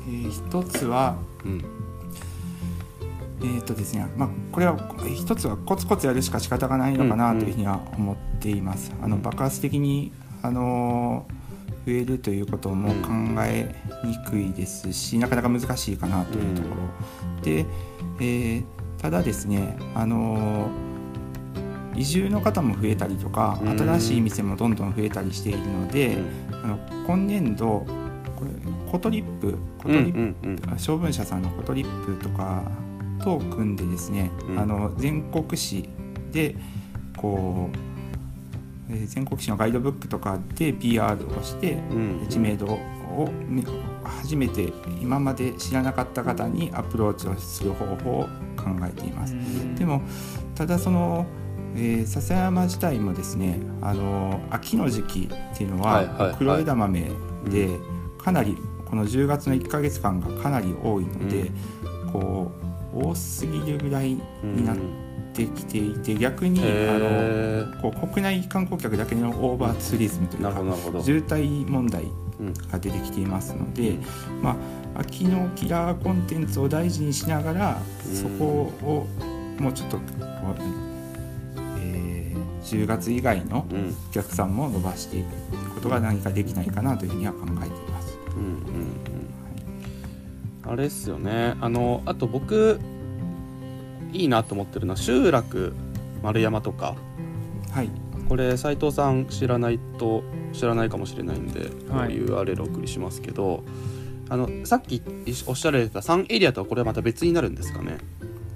[0.07, 1.65] えー一つはうん。
[3.41, 4.77] えーとですねまあ、これは
[5.15, 8.93] 一つはコツコツやるしか仕方がないのかなというふうには思っています。
[9.01, 10.11] あの爆発的に、
[10.43, 11.39] あのー
[11.87, 13.13] 増えるということも考
[13.47, 17.65] えにくいですし、なかなか難しいかなというところ、で、
[18.21, 18.65] えー
[18.99, 20.88] ただですね、あのー
[21.99, 23.79] 移住の方も増えたりとかうん。
[23.79, 26.19] 新しい店もどんどん増えたりしているので、
[26.51, 27.87] あの今年度
[28.37, 28.51] これ
[28.91, 30.79] ことりっぷことりっぷうんうんうん。
[30.79, 32.63] 昭文社さんのことりっぷとか
[33.23, 34.59] と組んでですね、うん。
[34.59, 35.89] あの全国紙
[36.31, 36.55] で
[37.17, 43.65] こう、えー全国紙のガイドブックとかで PR をしてうん知名度をみ
[44.05, 48.23] 初めて今まで知らなかった方にアプローチをする方法を
[48.57, 49.35] 考えています。
[49.77, 50.03] でも
[50.55, 51.27] ただその、
[51.77, 57.11] えー篠山自体もですねあの秋の時期っていうのは黒枝豆
[57.49, 57.69] で
[58.19, 61.51] かなりこの10月の1ヶ月間がかなり多いので、
[62.13, 62.51] こ
[62.95, 64.77] う多すぎるぐらいになっ
[65.35, 72.05] てきていて逆にあへのこう国内観光客だけのオーバーツーリズムというか渋滞問題
[72.41, 73.99] うんが出てきていますので、
[74.43, 74.57] ま
[74.97, 78.17] あ、秋のキラーコンテンツを大事にしながらうん。
[78.17, 79.07] そこを
[79.61, 80.88] もうちょっとこう、えー
[82.75, 83.97] 10月以外のうん。
[84.11, 88.19] お客さんも伸ばしていくことが何かできないかなというふうには考えています。
[88.37, 88.55] うんうんう
[88.85, 88.99] ん
[90.71, 91.57] あれっすよね。
[91.63, 92.79] あのあと僕
[94.13, 95.73] いいなと思ってるのは集落
[96.23, 96.95] 丸山とか。
[97.71, 97.91] はい、
[98.29, 102.13] これ斉藤さん知らないと知らないかもしれないんで、はい。
[102.19, 103.65] URL お送りしますけど
[104.29, 105.03] あのさっき
[105.47, 107.97] おっしゃられてた3エリアとはこれはまた別になるんですかね？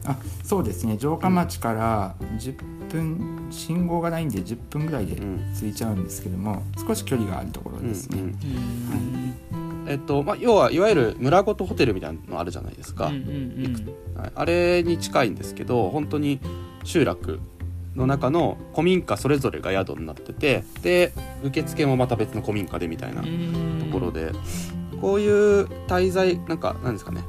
[0.05, 0.98] あそうですね。
[0.98, 5.55] 城下町から10分信号がないんで10分ぐらいでうん。
[5.59, 8.35] 着いちゃうんですけども少し距離があるところですね。
[9.89, 14.33] えっとまあ、要はいわゆる村ごとホテルみたいなのあるじゃないですか、うんうんはい。
[14.35, 16.41] あれに近いんですけど本当に
[16.85, 17.41] 集落
[17.97, 23.81] の中の古民家それぞれが宿になっててで受付もまた別の古民家でみたいなうん。
[23.81, 24.33] ところで、
[25.01, 27.23] こういう滞在なんかなんですかね。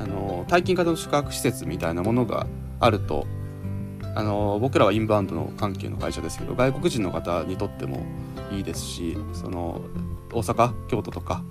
[0.00, 2.46] あの体験型の宿泊施設みたいなものが
[2.80, 3.26] あると
[4.14, 8.04] あの僕らはインバウンドの関係の会社ですけど外国人の方にとっても
[8.50, 9.80] いいですしその
[10.32, 11.42] 大阪京都とか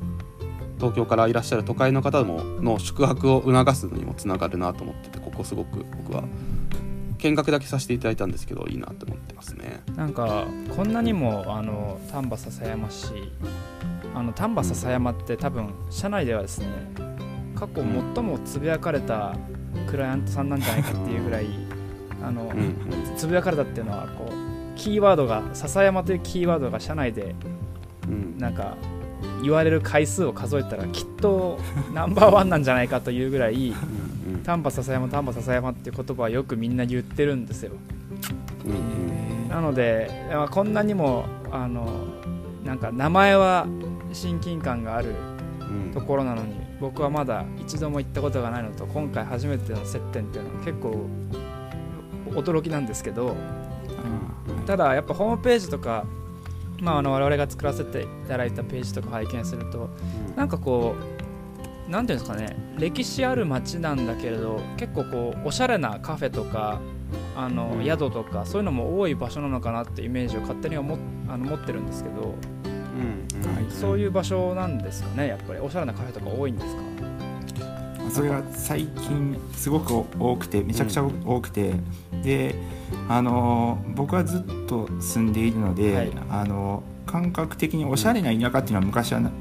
[0.78, 6.24] 東京からいらっしゃる都会の方もの宿泊を促すのにもつながるなと思っててここすごく僕は
[7.20, 9.84] 見学だけさせていただいたんですけどいいなと思ってますね。
[9.96, 10.46] なんか
[10.76, 13.14] こんなにもあの丹波篠山市
[14.16, 16.68] あの丹波篠山って多分社内ではですね
[17.56, 17.84] 過去
[18.16, 19.36] 最もつぶやかれた
[19.88, 21.46] クライアントさんなんじゃないかっていうぐらい
[22.24, 22.76] あの、うん
[23.16, 27.36] つぶやかれたっていうのはこうキーワードが笹山というキーワードが社内で
[28.08, 28.38] うん。
[28.38, 28.76] なんか
[29.44, 31.60] 言われる回数を数えたらきっと
[31.94, 37.74] ナンバーワンなんじゃないかというぐらいうん丹波笹山丹波笹山っていう言葉はよくみんな言ってるんですよ。
[38.66, 39.50] うんうん。
[39.50, 41.88] なのでまあこんなにもあの
[42.66, 43.68] なんか名前は
[44.14, 45.10] 親近感がある
[45.60, 45.94] うん。
[45.94, 51.06] ところなのに僕はまだ一度も行ったことがないのと今回初めての接点っていうのは結構
[52.32, 53.36] 驚きなんですけど
[54.66, 56.06] ただやっぱホームページとか、
[56.80, 59.90] まあ、あの我々が作らせていただいたページとか拝見すると
[60.36, 60.96] なんかこ
[61.88, 66.80] うなんていうんですかね歴史ある街なんだけれど結構こうおしゃれなカフェとか
[67.36, 67.86] あの、うん。
[67.86, 73.42] 宿とかそういうのも多い場所なのかなってイメージを勝手に思っあの持ってるんですけど、うん。
[73.42, 73.56] うん。
[73.56, 75.60] はいそういう場所なんですかねやっぱり。
[75.60, 76.82] おしゃれなカフェとか多いんですか？
[78.14, 81.74] それが最近すごく多くてめちゃくちゃ多くて、
[82.24, 82.56] で
[83.08, 86.12] あの僕はずっと住んでいるので、はい。
[86.30, 89.32] あの感覚的におしゃれな田舎っていうのは昔はな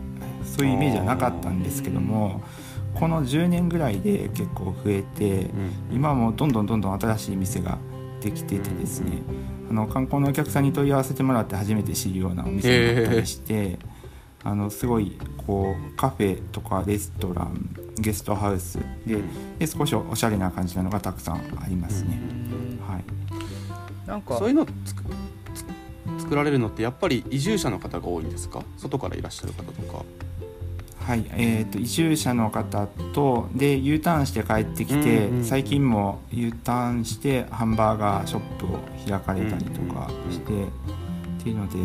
[0.45, 2.43] そういうイメージはなかったんですけども
[2.95, 5.43] この10年ぐらいで結構増えて
[5.91, 5.97] うん。
[5.97, 7.79] 今はもうどんどんどんどん新しい店が
[8.21, 9.23] できててですね
[9.71, 13.79] あの観光のお客さんに問い合わせてもらって初めて知るようなお店だったりして、
[14.42, 19.20] あのすごいこうカフェとかレストランゲストハウスで
[19.59, 22.18] で少しおしゃれな感じなのがたくさんありますね。
[22.88, 23.05] はい、
[24.09, 25.05] なんかそういうのつく
[26.16, 28.62] つ作られるのってやっぱり移住者の方が多いんですか？
[28.79, 30.05] 外からいらっしゃる方とか。
[31.00, 31.26] はい。
[31.33, 40.66] えー、と移住者の方とで U ターンして帰ってきて、うんうん最近も U ターンしてハンバーガーショップを開かれたりとかして、っ
[41.42, 41.79] ていうので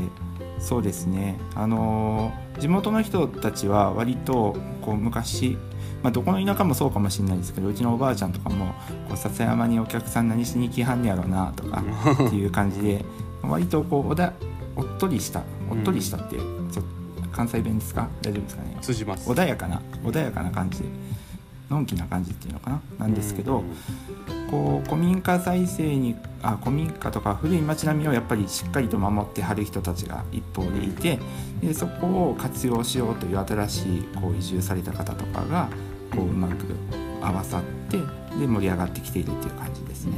[0.59, 1.37] そうですね。
[1.55, 5.57] あのー地元の人たちは割とこう昔、
[6.01, 8.67] まあ、どこの田舎もそうかもしれないですけどうちのおばあちゃんとかも
[9.09, 11.83] こう笹山にお客さん何しに来はんねやろうなとか
[12.25, 13.03] っていう感じで
[13.41, 14.31] 割とこうおだ
[14.77, 16.83] おっとりしたおっとりしたって、ちょ
[17.33, 18.07] 関西弁ですか？
[18.21, 18.77] 大丈夫ですかね？
[19.25, 20.85] 穏やかな穏やかな感じで
[21.69, 22.81] のんきな感じっていうのかな？
[22.99, 23.63] なんですけど、
[24.49, 31.19] こう古民家再生にあ古民家とか古い町並みをやっぱりしっかりと守ってはる人たちが一方でいて
[31.62, 35.69] でそこを活用しようという新しいこう移住された方とかが
[36.12, 36.75] こううまく
[37.21, 37.97] 合わさって
[38.39, 40.13] で盛り上がってきているっていう感じですね。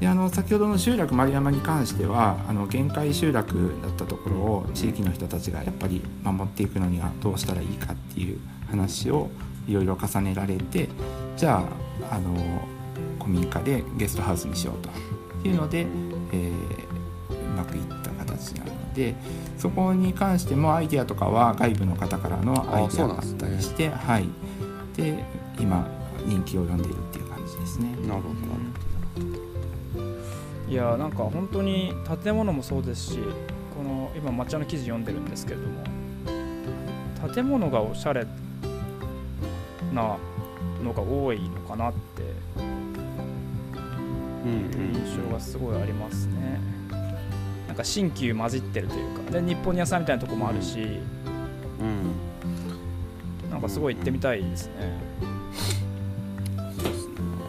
[0.00, 9.30] であの先ほどの集落丸山に関してはあの限界集落だったところを地域の人たちがやっぱり守っていくのにはどうしたらいいかっていう話を
[9.68, 10.88] いろいろ重ねられて
[11.36, 12.34] じゃああの
[13.18, 14.90] 古民家でゲストハウスにしようと。
[15.46, 15.80] いうので、
[16.32, 16.94] えー
[17.30, 19.14] うまくいった形なので
[19.58, 24.28] そこに関してもアイデアとかは外部の方からのアイデアがあったりして、はい、
[24.96, 25.24] で
[25.58, 25.86] 今
[26.26, 27.94] 人気を呼んでいるっていう感じですね。
[27.96, 28.64] うんなるほどなる
[30.68, 31.92] いやなんか本当に
[32.24, 33.18] 建物もそうですし
[33.76, 38.26] この今抹茶の記事読んでるんですけれども建物がおしゃれ
[39.92, 40.16] な
[40.84, 42.22] のが多いのかなって
[44.44, 46.60] 印象がすごいありますね。
[47.66, 49.32] なんか新旧混じってるというか。
[49.32, 50.78] で日本屋さんみたいなとこもあるし。
[50.80, 51.86] うん。
[51.86, 52.14] うん
[53.50, 54.98] なんかすごい行ってみたいですね。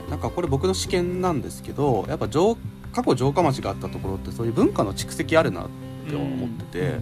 [0.07, 2.57] なんかこれ僕の試験なんですけどやっぱ城
[2.93, 5.69] 過去城下町があったところってそういう文化の蓄積あるなっ
[6.07, 6.99] て思ってて、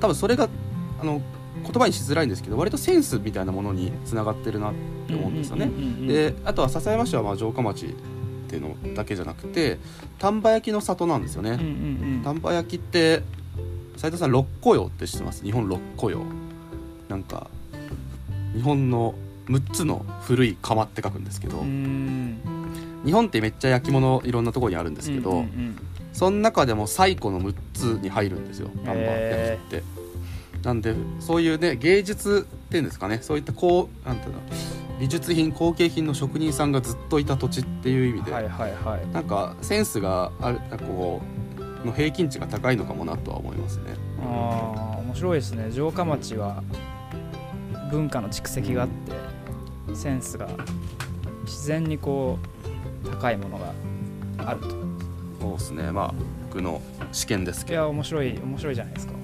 [0.00, 0.48] 多分それが
[1.00, 1.20] あの
[1.62, 4.74] 言葉にしづらいんですけど割とセンスみたいなものにつながってるなっ
[5.06, 5.70] て思うんですよね。
[6.06, 7.88] であとは笹山市はまあ城下町っ
[8.48, 9.78] ていうのだけじゃなくて
[10.18, 11.58] 丹波焼きの里なんですよね。
[12.24, 13.22] 丹波焼きって
[13.96, 15.44] 斉藤さん六古窯って知ってます？
[15.44, 16.24] 日本六古窯。
[17.08, 17.48] なんか
[18.54, 19.14] 日本の
[19.46, 22.38] 6つの古い窯って書くんですけど、うん。
[23.04, 25.44] 日本ってめっちゃ焼き物いろんなところにあるんですけど、
[26.12, 30.01] その中でも最古の6つに入るんですよ丹波へ焼きって。
[30.62, 33.18] なんでそういうね芸術っていうんですかね。
[33.22, 34.40] そういったこうなんていうの
[35.00, 39.08] 美術品工芸品の職人さんがずっといた土地っていう意味で、はいはいはい。
[39.12, 41.20] なんかセンスがあるこ
[41.82, 43.94] うの平均値が高いのかもなとは思いますね。
[44.24, 45.72] ああ面白いですね。
[45.72, 46.62] 城下町は
[47.90, 50.48] 文化の蓄積があってセンスが
[51.44, 52.38] 自然にこ
[53.04, 53.72] う高いものが
[54.46, 54.70] あると。
[55.40, 55.90] そうですね。
[55.90, 56.14] まあ
[56.48, 56.80] 僕の
[57.10, 57.80] 試験ですいけど。
[57.80, 59.14] や面白い面白いじゃないですか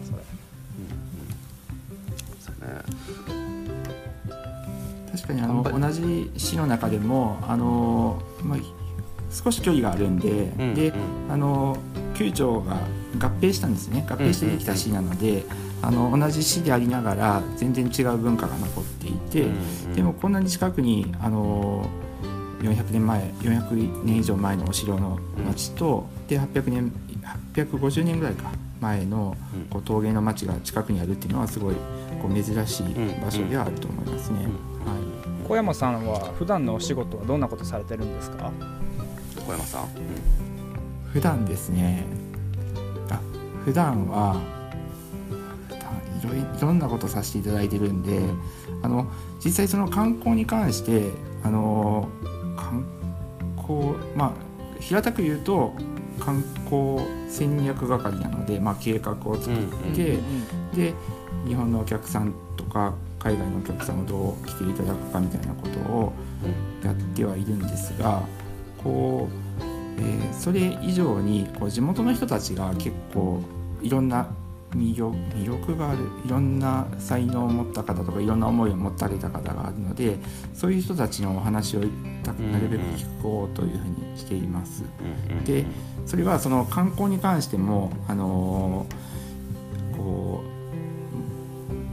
[5.12, 8.58] 確かにあの同じ市の中でもあの、まあ、
[9.30, 11.32] 少し距離があるんで、うんでうん。
[11.32, 11.76] あの
[12.14, 12.76] 旧庁が
[13.18, 14.06] 合併したんですね。
[14.08, 15.44] 合併してできた市なので、
[15.82, 19.48] あの同じ市でありながら全然違う文化が残っていて、う
[19.88, 21.88] んでもこんなに近くにあの
[22.60, 26.92] 400年前400年以上前のお城の町と、で800年
[27.54, 28.50] 850年ぐらいか
[28.80, 29.36] 前の
[29.70, 31.74] こう陶芸の町が近くにあるっていうのはすごい
[32.20, 34.38] こう珍しい場所ではあると思いますね。
[34.40, 34.48] はい。
[35.46, 38.52] 小山さんは普段のお仕事はどんなことされてるんですか？
[39.46, 39.88] 小山さん、
[41.12, 42.04] 普段ですね。
[43.10, 43.20] あ
[43.64, 44.40] 普段は
[46.22, 48.20] いろいろんなことさせていただいてるんで
[48.82, 49.06] あの
[49.42, 51.10] 実際その観光に関して
[51.42, 52.08] あの
[52.56, 52.84] 観
[53.56, 55.72] 光まあ平たく言うと
[56.18, 56.98] 観光
[57.28, 60.18] 戦略係なので、まあ、計画を作って、
[60.74, 60.92] で
[61.46, 66.12] 日本のお客さんとか海外のお客さんをどう来ていただくかみたいなことを
[66.84, 68.22] やってはいるんですが
[68.82, 69.28] こ
[69.60, 69.62] う、
[70.00, 73.42] えーそれ以上にこう地元の人たちが結構
[73.82, 74.28] いろんな
[74.70, 80.18] 魅力魅力があるいろんな才能を持った方とかいろんな思いを持たれた方があるので
[80.54, 81.86] そういう人たちのお話をな
[82.60, 84.84] るべく聞こうというふうにしています。
[85.44, 85.64] で
[86.06, 90.57] それはその観光に関してもあのーこう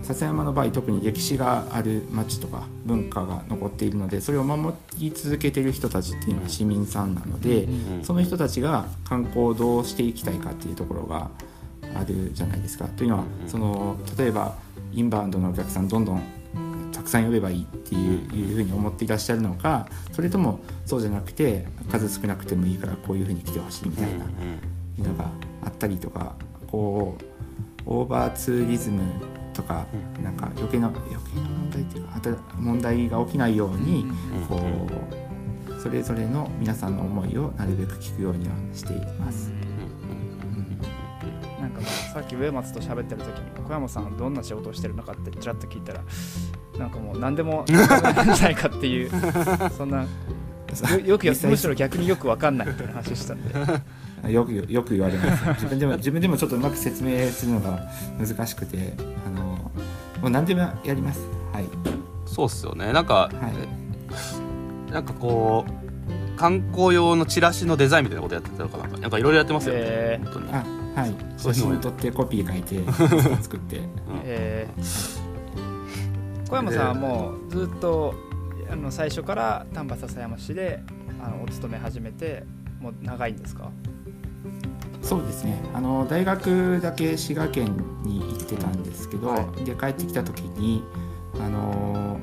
[0.06, 7.68] 笹山の場合特に歴史がある町とか文化が残っているのでそれを守り続けている人たちっていうのは市民さんなので、
[8.04, 11.32] その人たちが観光をどうしていきたいかっていうところが
[11.96, 12.86] あるじゃないですか。
[12.86, 14.56] というのはその例えば
[14.94, 16.24] インバウンドのお客さんどんどん
[16.92, 24.26] たくさん呼べばいいっていういうふうに思っていらっしゃるのかそれともそうじゃなくて数少なくてもいいからこういうふうに来てほしいみたいな
[25.10, 25.26] のが
[25.66, 26.36] あったりとか
[26.68, 27.24] こう
[27.86, 29.02] オーバーツーリズム
[29.56, 29.86] とか
[30.22, 34.06] なんか余計な余計な問題っていうかあと問題が起きないように
[34.48, 34.60] こ
[35.70, 39.52] うそれぞれの皆さんの思いをなるべく聞くようにはしています。
[41.60, 46.02] なんかまあさっき上松と喋ってる時に小山さんどんな仕事をしてるのかってちらっと聞いたら
[46.78, 49.12] なんかもう何でもなんじゃないかっていう
[49.78, 50.06] そんな
[51.06, 53.82] よよくむしろ逆によく分かんないみたいな話してたんで
[54.30, 55.46] よくよく言われます。
[55.50, 58.94] 自分でも自分でもちょっとうまく説明するのが難しくて
[59.26, 59.42] あの
[60.22, 61.22] もう何でもやります。
[61.54, 61.66] はい。
[62.26, 62.92] そうっすよね。
[62.92, 64.92] なんか、はい。
[64.92, 68.88] なんかこう観光用のチラシのデザインみたいなことやってたのかな。
[68.88, 70.26] んかなんかいろいろやってますよね、えー。
[70.26, 70.54] 本当に。
[70.54, 70.64] あ
[71.02, 71.16] はい。
[71.38, 73.82] そういうのも写真撮ってコピー書いて作って。
[74.24, 75.26] えー。
[76.50, 78.14] 小山さんはもうずっと
[78.70, 80.82] あの最初から丹波篠山市で
[81.24, 82.44] あのお勤め始めて
[82.80, 83.72] もう長いんですか？
[85.06, 85.62] そうですね。
[85.74, 90.84] あの大学だけ滋賀県に行ってたんですけど、はで帰ってきた時に
[91.40, 92.20] あの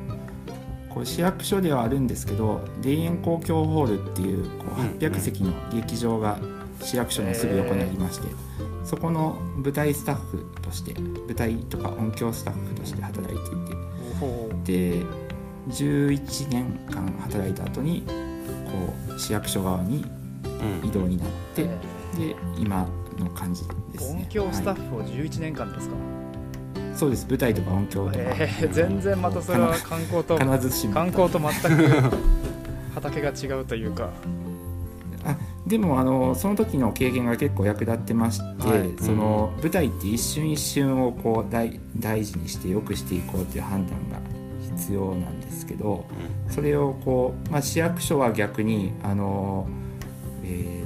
[0.89, 6.39] こう市役所ではあるんですけど田園公共ホールっていうこううん800席の劇場が
[6.81, 8.27] 市役所のすぐ横にありまして、
[8.85, 13.93] そこの舞台スタッフとして舞台とか音響スタッフとして働いていて。
[14.19, 15.03] ほで
[15.69, 18.03] 11年間働いた後に
[18.67, 20.05] こう市役所側に
[20.45, 20.89] うん。
[20.89, 21.79] 移動になって、え
[22.17, 22.87] で今
[23.19, 24.21] の感じですね。
[24.23, 24.89] 音響スタッはい。
[24.89, 25.97] フを11年間ですか、
[26.95, 27.27] そうです。
[27.29, 30.95] 舞台とか音響とか、えー全然またそれは観光と必ずしも。
[30.95, 32.17] 観光と全く
[32.95, 34.11] 畑が違うというか。
[35.25, 35.37] あ
[35.67, 38.91] でもあのその時の経験が結構役立ってまして、はい。
[39.01, 44.19] その舞台って一瞬一瞬をこう大大事にして良くしていこうっていう判断が
[44.77, 46.05] 必要なんですけど
[46.51, 49.69] それをこう、まあ、市役所は逆にあの、
[50.45, 50.82] えー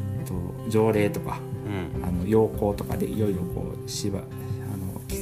[0.69, 2.05] 条例とかうん。
[2.05, 4.23] あの要項とかでいろいろこうしばあ
[4.77, 5.17] のき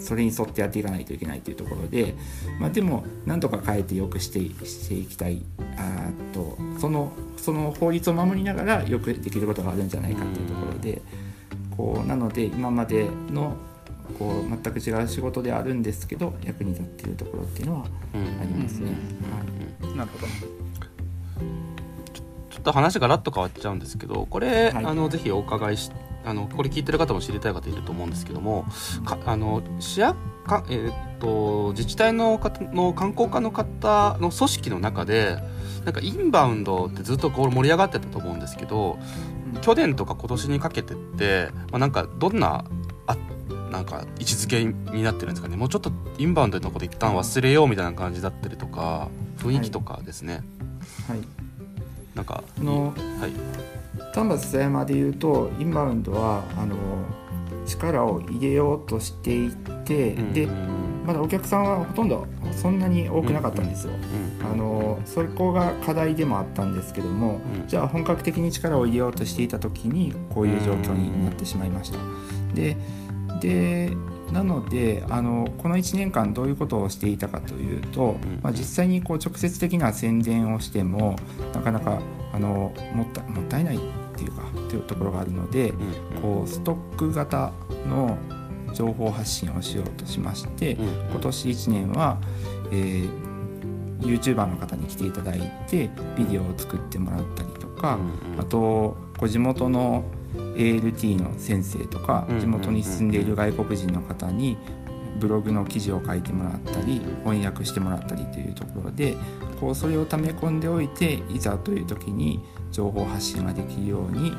[0.00, 2.14] それに沿ってやっていかないといけないというところで、
[2.58, 5.42] まあ、でも何とか変えてよくしてしていきたい。
[5.76, 11.02] あーとそのその法律を守りながらよくできることがあるんじゃないかというところで
[11.76, 13.56] こうなので今までの
[14.18, 18.92] こう全く違う仕事ではあるんですけど役に立っているところっていうのはうんありますね。
[19.82, 19.96] はい。
[19.96, 20.26] なるほど
[22.64, 24.84] と話がラッと変わっちゃうんですけどこれ、はい。
[24.84, 25.90] あのぜひお伺いし
[26.24, 28.64] あのこれ聞いてる方も知りたい方いると思うんですけども
[29.04, 35.38] かあの市役か、えーっと自治体の方の観光課の方の組織の中で
[35.84, 38.98] なんかインバウンドってずっとこう盛り上がってたと思うんですけど
[39.62, 42.64] 去年とか今年にかけてって、まあ、なんかどんな
[43.06, 43.16] あ
[43.70, 45.56] なんか位置づけになってるんですかね。
[45.56, 49.08] もうちょっとインバウンドのこと一旦忘れようみたいな感じだったりとか
[49.38, 50.42] 雰囲気とかですね、
[51.08, 51.18] はい
[52.14, 53.32] なんかあのはい
[54.14, 56.76] 丹波篠山でいうとインバウンドはあの
[57.66, 59.50] 力を入れようとしてい
[59.84, 60.46] て、で
[61.04, 63.92] まだお客さんはほとんどそんなに多くなかったんですよ。
[63.92, 71.98] うんあのそこが課題でもあったんですけども、うんじゃあ本格的に力を入れようとしていた時にこういう状況になってしまいました。
[72.54, 72.76] で
[73.40, 73.96] で
[74.32, 81.16] なのであのこの1年間どういうことをしていたかというと、まあ、実際にこう直接的な宣伝をしても
[81.52, 82.00] なかなか
[82.32, 83.80] あのもったもったいないっ
[84.16, 85.72] ていうかというところがあるので、
[86.20, 87.52] こうストック型
[87.88, 88.16] の
[88.72, 92.18] 情報発信をしようとしまして、今年1年は、
[92.72, 93.10] えー、
[94.00, 97.98] YouTuber の方に来ていただいてビデオを作ってもらったりとか、
[98.38, 100.04] あとこう地元の
[100.54, 104.56] ALT の先生とか地元に住んでいる外国人の方に
[105.18, 109.16] ブログの記事を書いてもらったり翻訳してもらったりというところで
[109.60, 112.40] こうそれを溜め込んでおいていざという時に
[112.72, 114.32] 情報発信ができるように、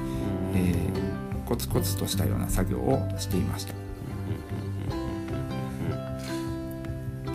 [0.53, 3.73] えー、コツコツとしたような作業をしていました。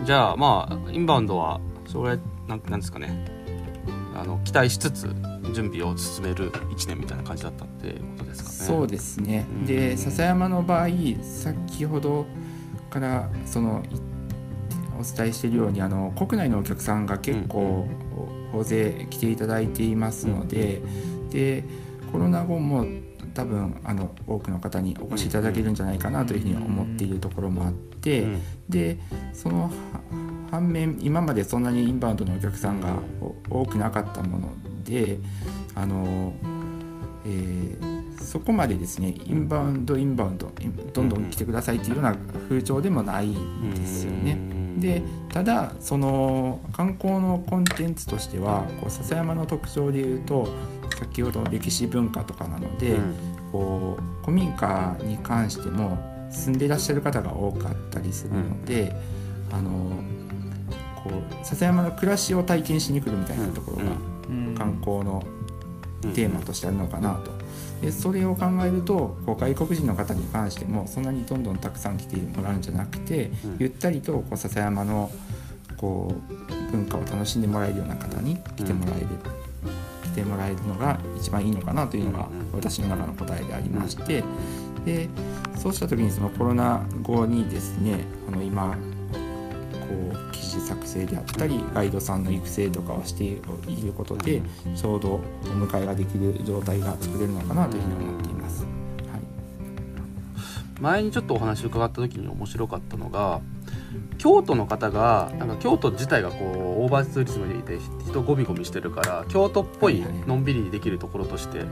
[0.05, 2.19] じゃあまあインバウンドはそれ
[2.49, 3.40] なんなんですかね
[4.15, 5.15] あの期待しつつ
[5.55, 8.57] 準備を進める1年みたいな感じだったってことですかね。
[8.79, 9.47] そうですね。
[9.67, 10.89] で笹山の場合
[11.23, 12.27] 先ほど
[12.91, 13.83] からその
[14.99, 17.89] お伝えしているようにあの国内のお客さんが結構
[18.53, 20.83] 大勢来ていただいていますので
[21.31, 21.65] で
[22.13, 22.85] コロナ後も
[23.33, 28.27] 多分あの多くの方にお越しいただけるんじゃないかなというふうに思っているところもあって
[28.69, 28.99] で
[29.33, 29.71] その
[30.51, 32.89] 反面今までそんなにインバウンドのお客さんが
[33.49, 34.49] 多くなかったもの
[34.85, 35.19] で
[35.75, 36.33] あの、
[37.25, 40.51] えー、そこまでですねインバウンドインバウンド
[40.93, 42.17] どんどん来てくださいっていうような
[42.49, 44.39] 風潮でもないんですよね。
[44.79, 50.49] でただその観光のコンテンツとしてはこう笹山の特徴でいうと
[50.99, 53.15] 先ほど歴史文化とかなので、うん、
[53.53, 55.99] こう古民家に関しても
[56.31, 58.95] 住んでいらっしゃる方が多かったりするので、
[59.51, 60.03] うん、あの
[61.05, 63.83] こう笹山の暮らしを体験しに来るみたいなところが
[64.57, 65.25] 観光の
[66.15, 67.41] テーマとしてあるのかなと。
[67.81, 75.11] でそれを考えるとこう外国人の方に関してもそんなにどんどんたくさん来てもらうんじゃなくて、ゆったりとこう笹山の
[75.79, 79.07] こう文化を楽しんでもらえるような方に来てもらえる、
[80.05, 84.23] 来てもらえるのが一番いいのかなというのが私の中の答えでありまして。
[84.85, 85.09] で
[85.57, 88.79] そうした時にそのコロナ後にですねあの今
[89.91, 93.37] こう記事作成であったりガイドさんの育成とかをしてい
[93.83, 94.41] ることで
[94.77, 98.65] ちょうどお迎えができる状態が作れるのかなというふうに思っています。
[98.65, 98.71] はい、
[100.81, 103.41] 前にちょっとお話伺った時に面白かったのが
[104.19, 106.45] 京都の方がなんか京都自体がこ
[106.79, 111.65] うオーバーツーリズムでいて人ゴミゴミしてるから京都っぽいのんびりできるところとして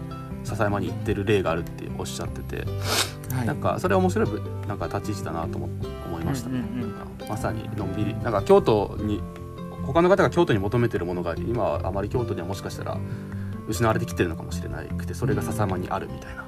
[0.45, 2.64] 笹山に行ってる例があるっておっしゃってて、
[3.35, 4.29] はい、なんかそれは面白い
[4.66, 5.66] なんか立ち位置だなと思
[6.21, 6.95] いましたね、うん
[7.29, 8.14] まさにのんびり。
[8.14, 9.21] なんか京都に
[9.85, 12.99] 他の方が京都に求めてるものが今はあまり京都にはもしかしたら
[13.66, 16.45] 失われてきてるのかもしれなくてそれが笹山にあるみたいな。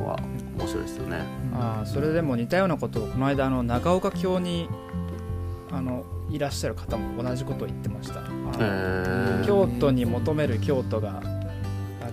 [0.00, 0.18] のは
[0.58, 1.22] 面白いですよね。
[1.54, 4.68] あそれでも似たようなことをこの間あの長岡京に
[5.70, 8.22] あのいらっしゃる方も同じことを言ってました。
[9.46, 11.22] 京都に求める京都が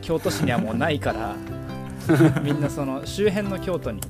[0.01, 1.35] 京都市にはもうないから
[2.41, 4.01] みんなその周辺の京都に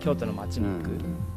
[0.00, 0.90] 京都の街に行く。
[0.90, 1.28] うん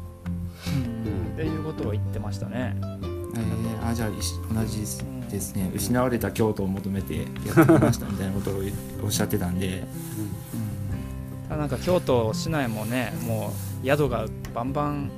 [1.42, 2.76] いうことを言ってましたね。
[2.80, 4.08] えー、あじゃあ
[4.54, 8.54] 同じですね、失われた京都を求めてやってきましたみたいなことを
[9.02, 15.10] おっしゃってたんで、うん、ただなんか京都市内もねもう宿がバンバン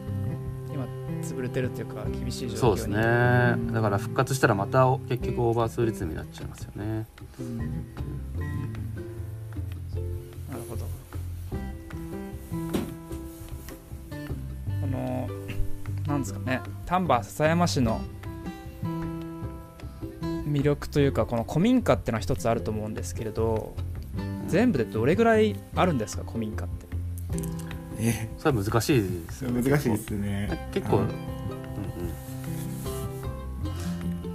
[0.73, 0.87] 今
[1.21, 2.59] 潰れてるっていうか厳しい状況に。
[2.59, 2.97] そうですね。
[3.73, 7.07] だから復活したらまた結局オーバーツーリズムになっちゃいますよね、
[7.41, 7.85] うん
[16.25, 16.61] ですかね。
[16.87, 18.01] 丹波篠山市の
[20.47, 23.75] 魅力というかこの古民家っていうのは一つあると思うんですけれど
[24.47, 26.87] 全部でどれぐらいあるんですか古民家って。
[27.99, 30.69] えそれは難しいですよ、ね、難しいですね。
[30.73, 31.11] 結構、うんうん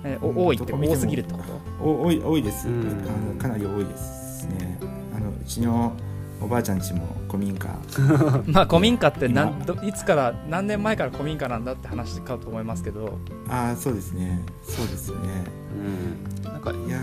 [0.02, 1.40] え多いって多すぎるってこ
[1.78, 2.04] と？
[2.06, 4.78] 多い多いです、うん、あのかなり多いですね。
[5.14, 5.94] あのうちの
[6.42, 7.68] おばあちゃんちも古民家。
[8.48, 13.18] まあ古民家ってなんどいつから何年前から古民家なんだって話かと思いますけど。
[13.50, 14.42] ああそうですね。
[14.64, 15.28] そうですよね。
[16.44, 16.52] うん。
[16.52, 17.00] なんかいや。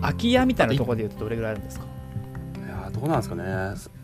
[0.00, 1.86] 空き家みたいなところでいうとどれぐらいあるんですか？
[2.56, 3.44] いやどうなんですかね。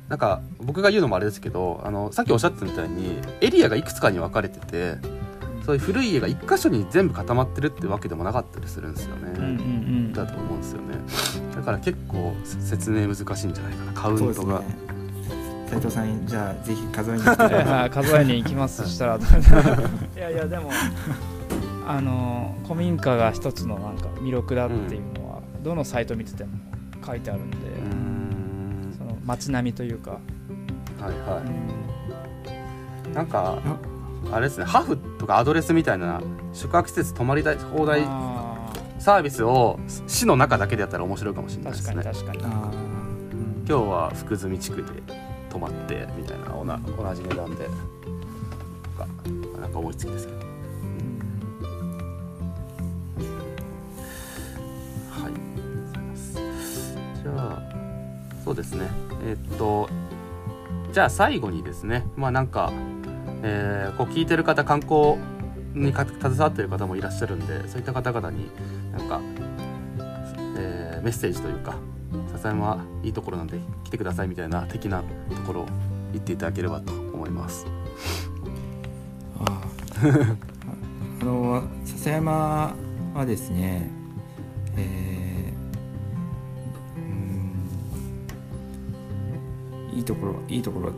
[0.09, 4.97] なんか僕が言うのもあれですけどあのさっきおっしゃってたみたいにエリアがいくつかに分かれてて
[5.65, 10.95] そういう古い家が一箇所に全部固まってるってわけでもなかったりするんですよね、うんうんうん、だと思うんですよね。
[11.55, 13.93] だから結構説明難しいんじゃないかな。
[13.93, 14.63] カウントが。
[15.69, 17.23] 斉藤さんじゃあぜひ数えに
[17.91, 19.19] 数えに行きますしたら。
[20.17, 20.71] いやいやでも。
[21.87, 26.51] あの古民家が一つのなんか魅力だっていうのは、うん、どのサイト見てても
[27.05, 27.57] 書いてあるんで
[28.97, 30.13] その街並みというか。
[31.01, 31.43] はいは
[33.11, 33.59] い、なんか
[34.33, 36.21] あれですねハフとかアドレスみたいな
[36.53, 41.95] 宿泊施設泊まりたい放題あサービスを市の中だけでやったら面白いかもしれーないですね。
[41.95, 42.55] 確かに確かに。
[42.55, 42.71] あ
[43.69, 44.85] 今日は福住地区で
[45.49, 47.65] 泊まってみたいなおな同じ値段で。
[47.65, 47.71] と
[48.99, 49.07] か
[49.61, 50.39] なんか思いつきですけど。
[50.39, 50.49] はい
[55.25, 56.05] ありがとうござい。
[56.05, 56.35] ます
[57.23, 57.63] じゃあ
[58.45, 58.87] そうですね。
[59.25, 59.89] えーっと
[60.93, 62.05] じゃあ最後にですね。
[62.17, 62.73] まあなんか、
[63.43, 65.17] えーこう聞いてる方観光
[65.75, 68.51] に携わってる方もいらっしゃるんでそういった方々に
[68.93, 69.21] なんか、
[70.59, 71.77] えーメッセージというか
[72.33, 75.03] 笹山はいいところなんで来てくださいみたいな的な
[75.35, 75.67] ところを
[76.13, 77.67] 言っていただければと思います。
[79.39, 79.63] あ
[81.25, 82.75] の笹山
[83.15, 83.89] はですね
[84.77, 87.01] えー
[89.93, 90.93] うんいいところいいところ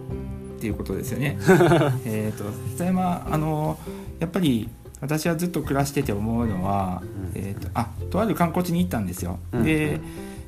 [0.63, 1.37] っていうことですよね。
[2.07, 2.45] えっと
[2.77, 3.77] 笹山あの
[4.21, 4.69] やっぱり
[5.01, 7.03] 私はずっと暮らしてて思うのは、
[7.35, 9.41] うんえー、とあとある観光地に行ったんですよ。
[9.51, 10.01] うんで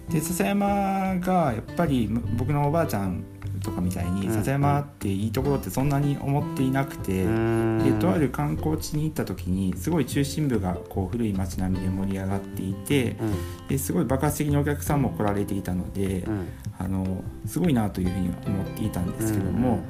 [0.08, 3.24] で笹山がやっぱりむ僕のおばあちゃん
[3.64, 4.34] とかみたいにうん。
[4.34, 7.24] 笹山っていいところってそんなに思っていなくて。
[7.24, 13.68] でとある観光地に行った時にすごい中心部がこう古い街並みで盛り上がっていてうん。
[13.68, 16.48] ですごい爆発的にお客さんも来られていたのでうん。
[16.78, 19.80] あのすごいなというふうに思っていたんですけども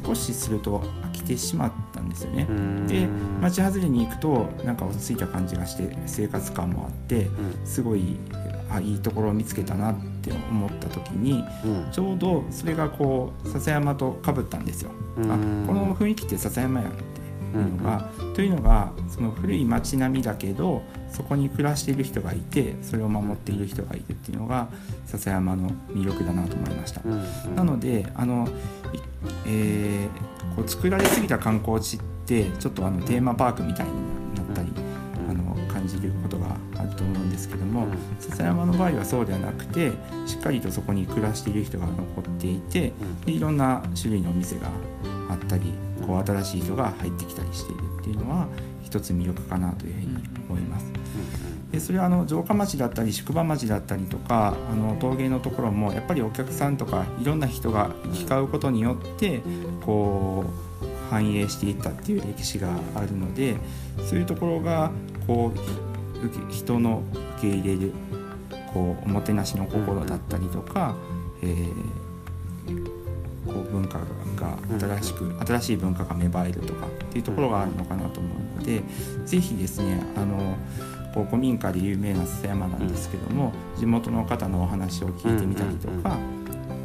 [0.00, 0.04] うん。
[0.06, 2.46] 少しすると飽きてしまったんですよね。
[2.48, 2.52] う。
[2.52, 2.86] ん。
[2.86, 3.08] で
[3.40, 7.28] 街外れに行くとなんか落ち着いた感じがして生活感もあって
[7.64, 8.16] すごい
[8.70, 14.90] あいいところを見つけたなって思った時にうんちょうどそれがこう笹山とかぶったんですよ。
[15.16, 15.36] うんあ
[15.66, 17.02] この雰囲気って笹山やんって
[17.58, 24.68] いうのが、というのがその古い街並みだけどそこに暮らしている人がいてそれを守っている人がいるっていうのが
[25.06, 27.00] 笹山の魅力だなと思いました。
[27.04, 27.14] うんう
[27.52, 28.48] んなのであの、
[28.92, 28.98] い
[29.46, 33.92] えーこう作られすぎた観光地ってちょっとあのテーマパークみたいに
[34.34, 34.72] なったり、
[37.46, 37.86] ですけども、
[38.18, 39.92] 笹山の場合はそうではなくて
[40.26, 42.92] しっかりとそこに暮らしている人が残っていて
[43.24, 44.68] でいろんな種類のお店が
[45.30, 45.72] あったり
[46.06, 48.48] こう新しい人が入ってきたりしているっていうのは
[48.82, 50.06] 一つ魅力かなというふうに
[50.48, 50.86] 思います。
[51.72, 59.42] でそれはあの城下町だったり宿場町だったりとかあの陶芸のところもやっぱりお客さんとかいろんな人が行き交うことによって
[59.84, 60.44] こ
[60.82, 63.56] う繁栄していったっていう歴史があるので
[64.08, 64.90] そういうところが
[65.26, 65.85] こう
[66.50, 67.02] 人の
[67.38, 67.92] 受け入れる
[68.72, 70.94] こうおもてなしの心だったりとか、
[71.42, 72.06] えー
[73.46, 73.98] こう文化
[74.34, 74.58] が
[74.98, 78.82] 新しく新しい文化が芽生えるとかっていうところがあるのかなと思うので
[79.24, 80.56] ぜひですねあの
[81.14, 86.18] こう古民家で有名な笹山なんですけども、地元の方のお話を聞いてみたりとか、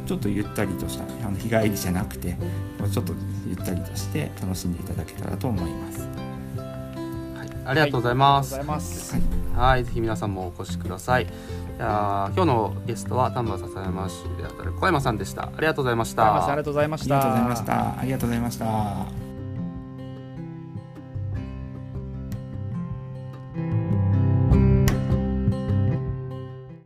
[0.06, 2.38] ちょっとゆったりとしたあの日帰りじゃなくて
[2.90, 3.12] ちょっと
[3.46, 6.31] ゆったりとして楽しんでいただけたらと思います。
[7.64, 8.54] はいありがとうございます。
[8.54, 9.22] はい
[9.56, 11.26] はい、ぜひ皆さんもお越しください。
[11.26, 15.44] じゃあ今日のゲストは丹波篠山市であたる小山さんでした。
[15.44, 16.46] ありがとうございました。
[16.46, 17.16] ありがとうございました。
[17.16, 18.00] ありがとうございました。
[18.00, 19.21] ありがとうございました。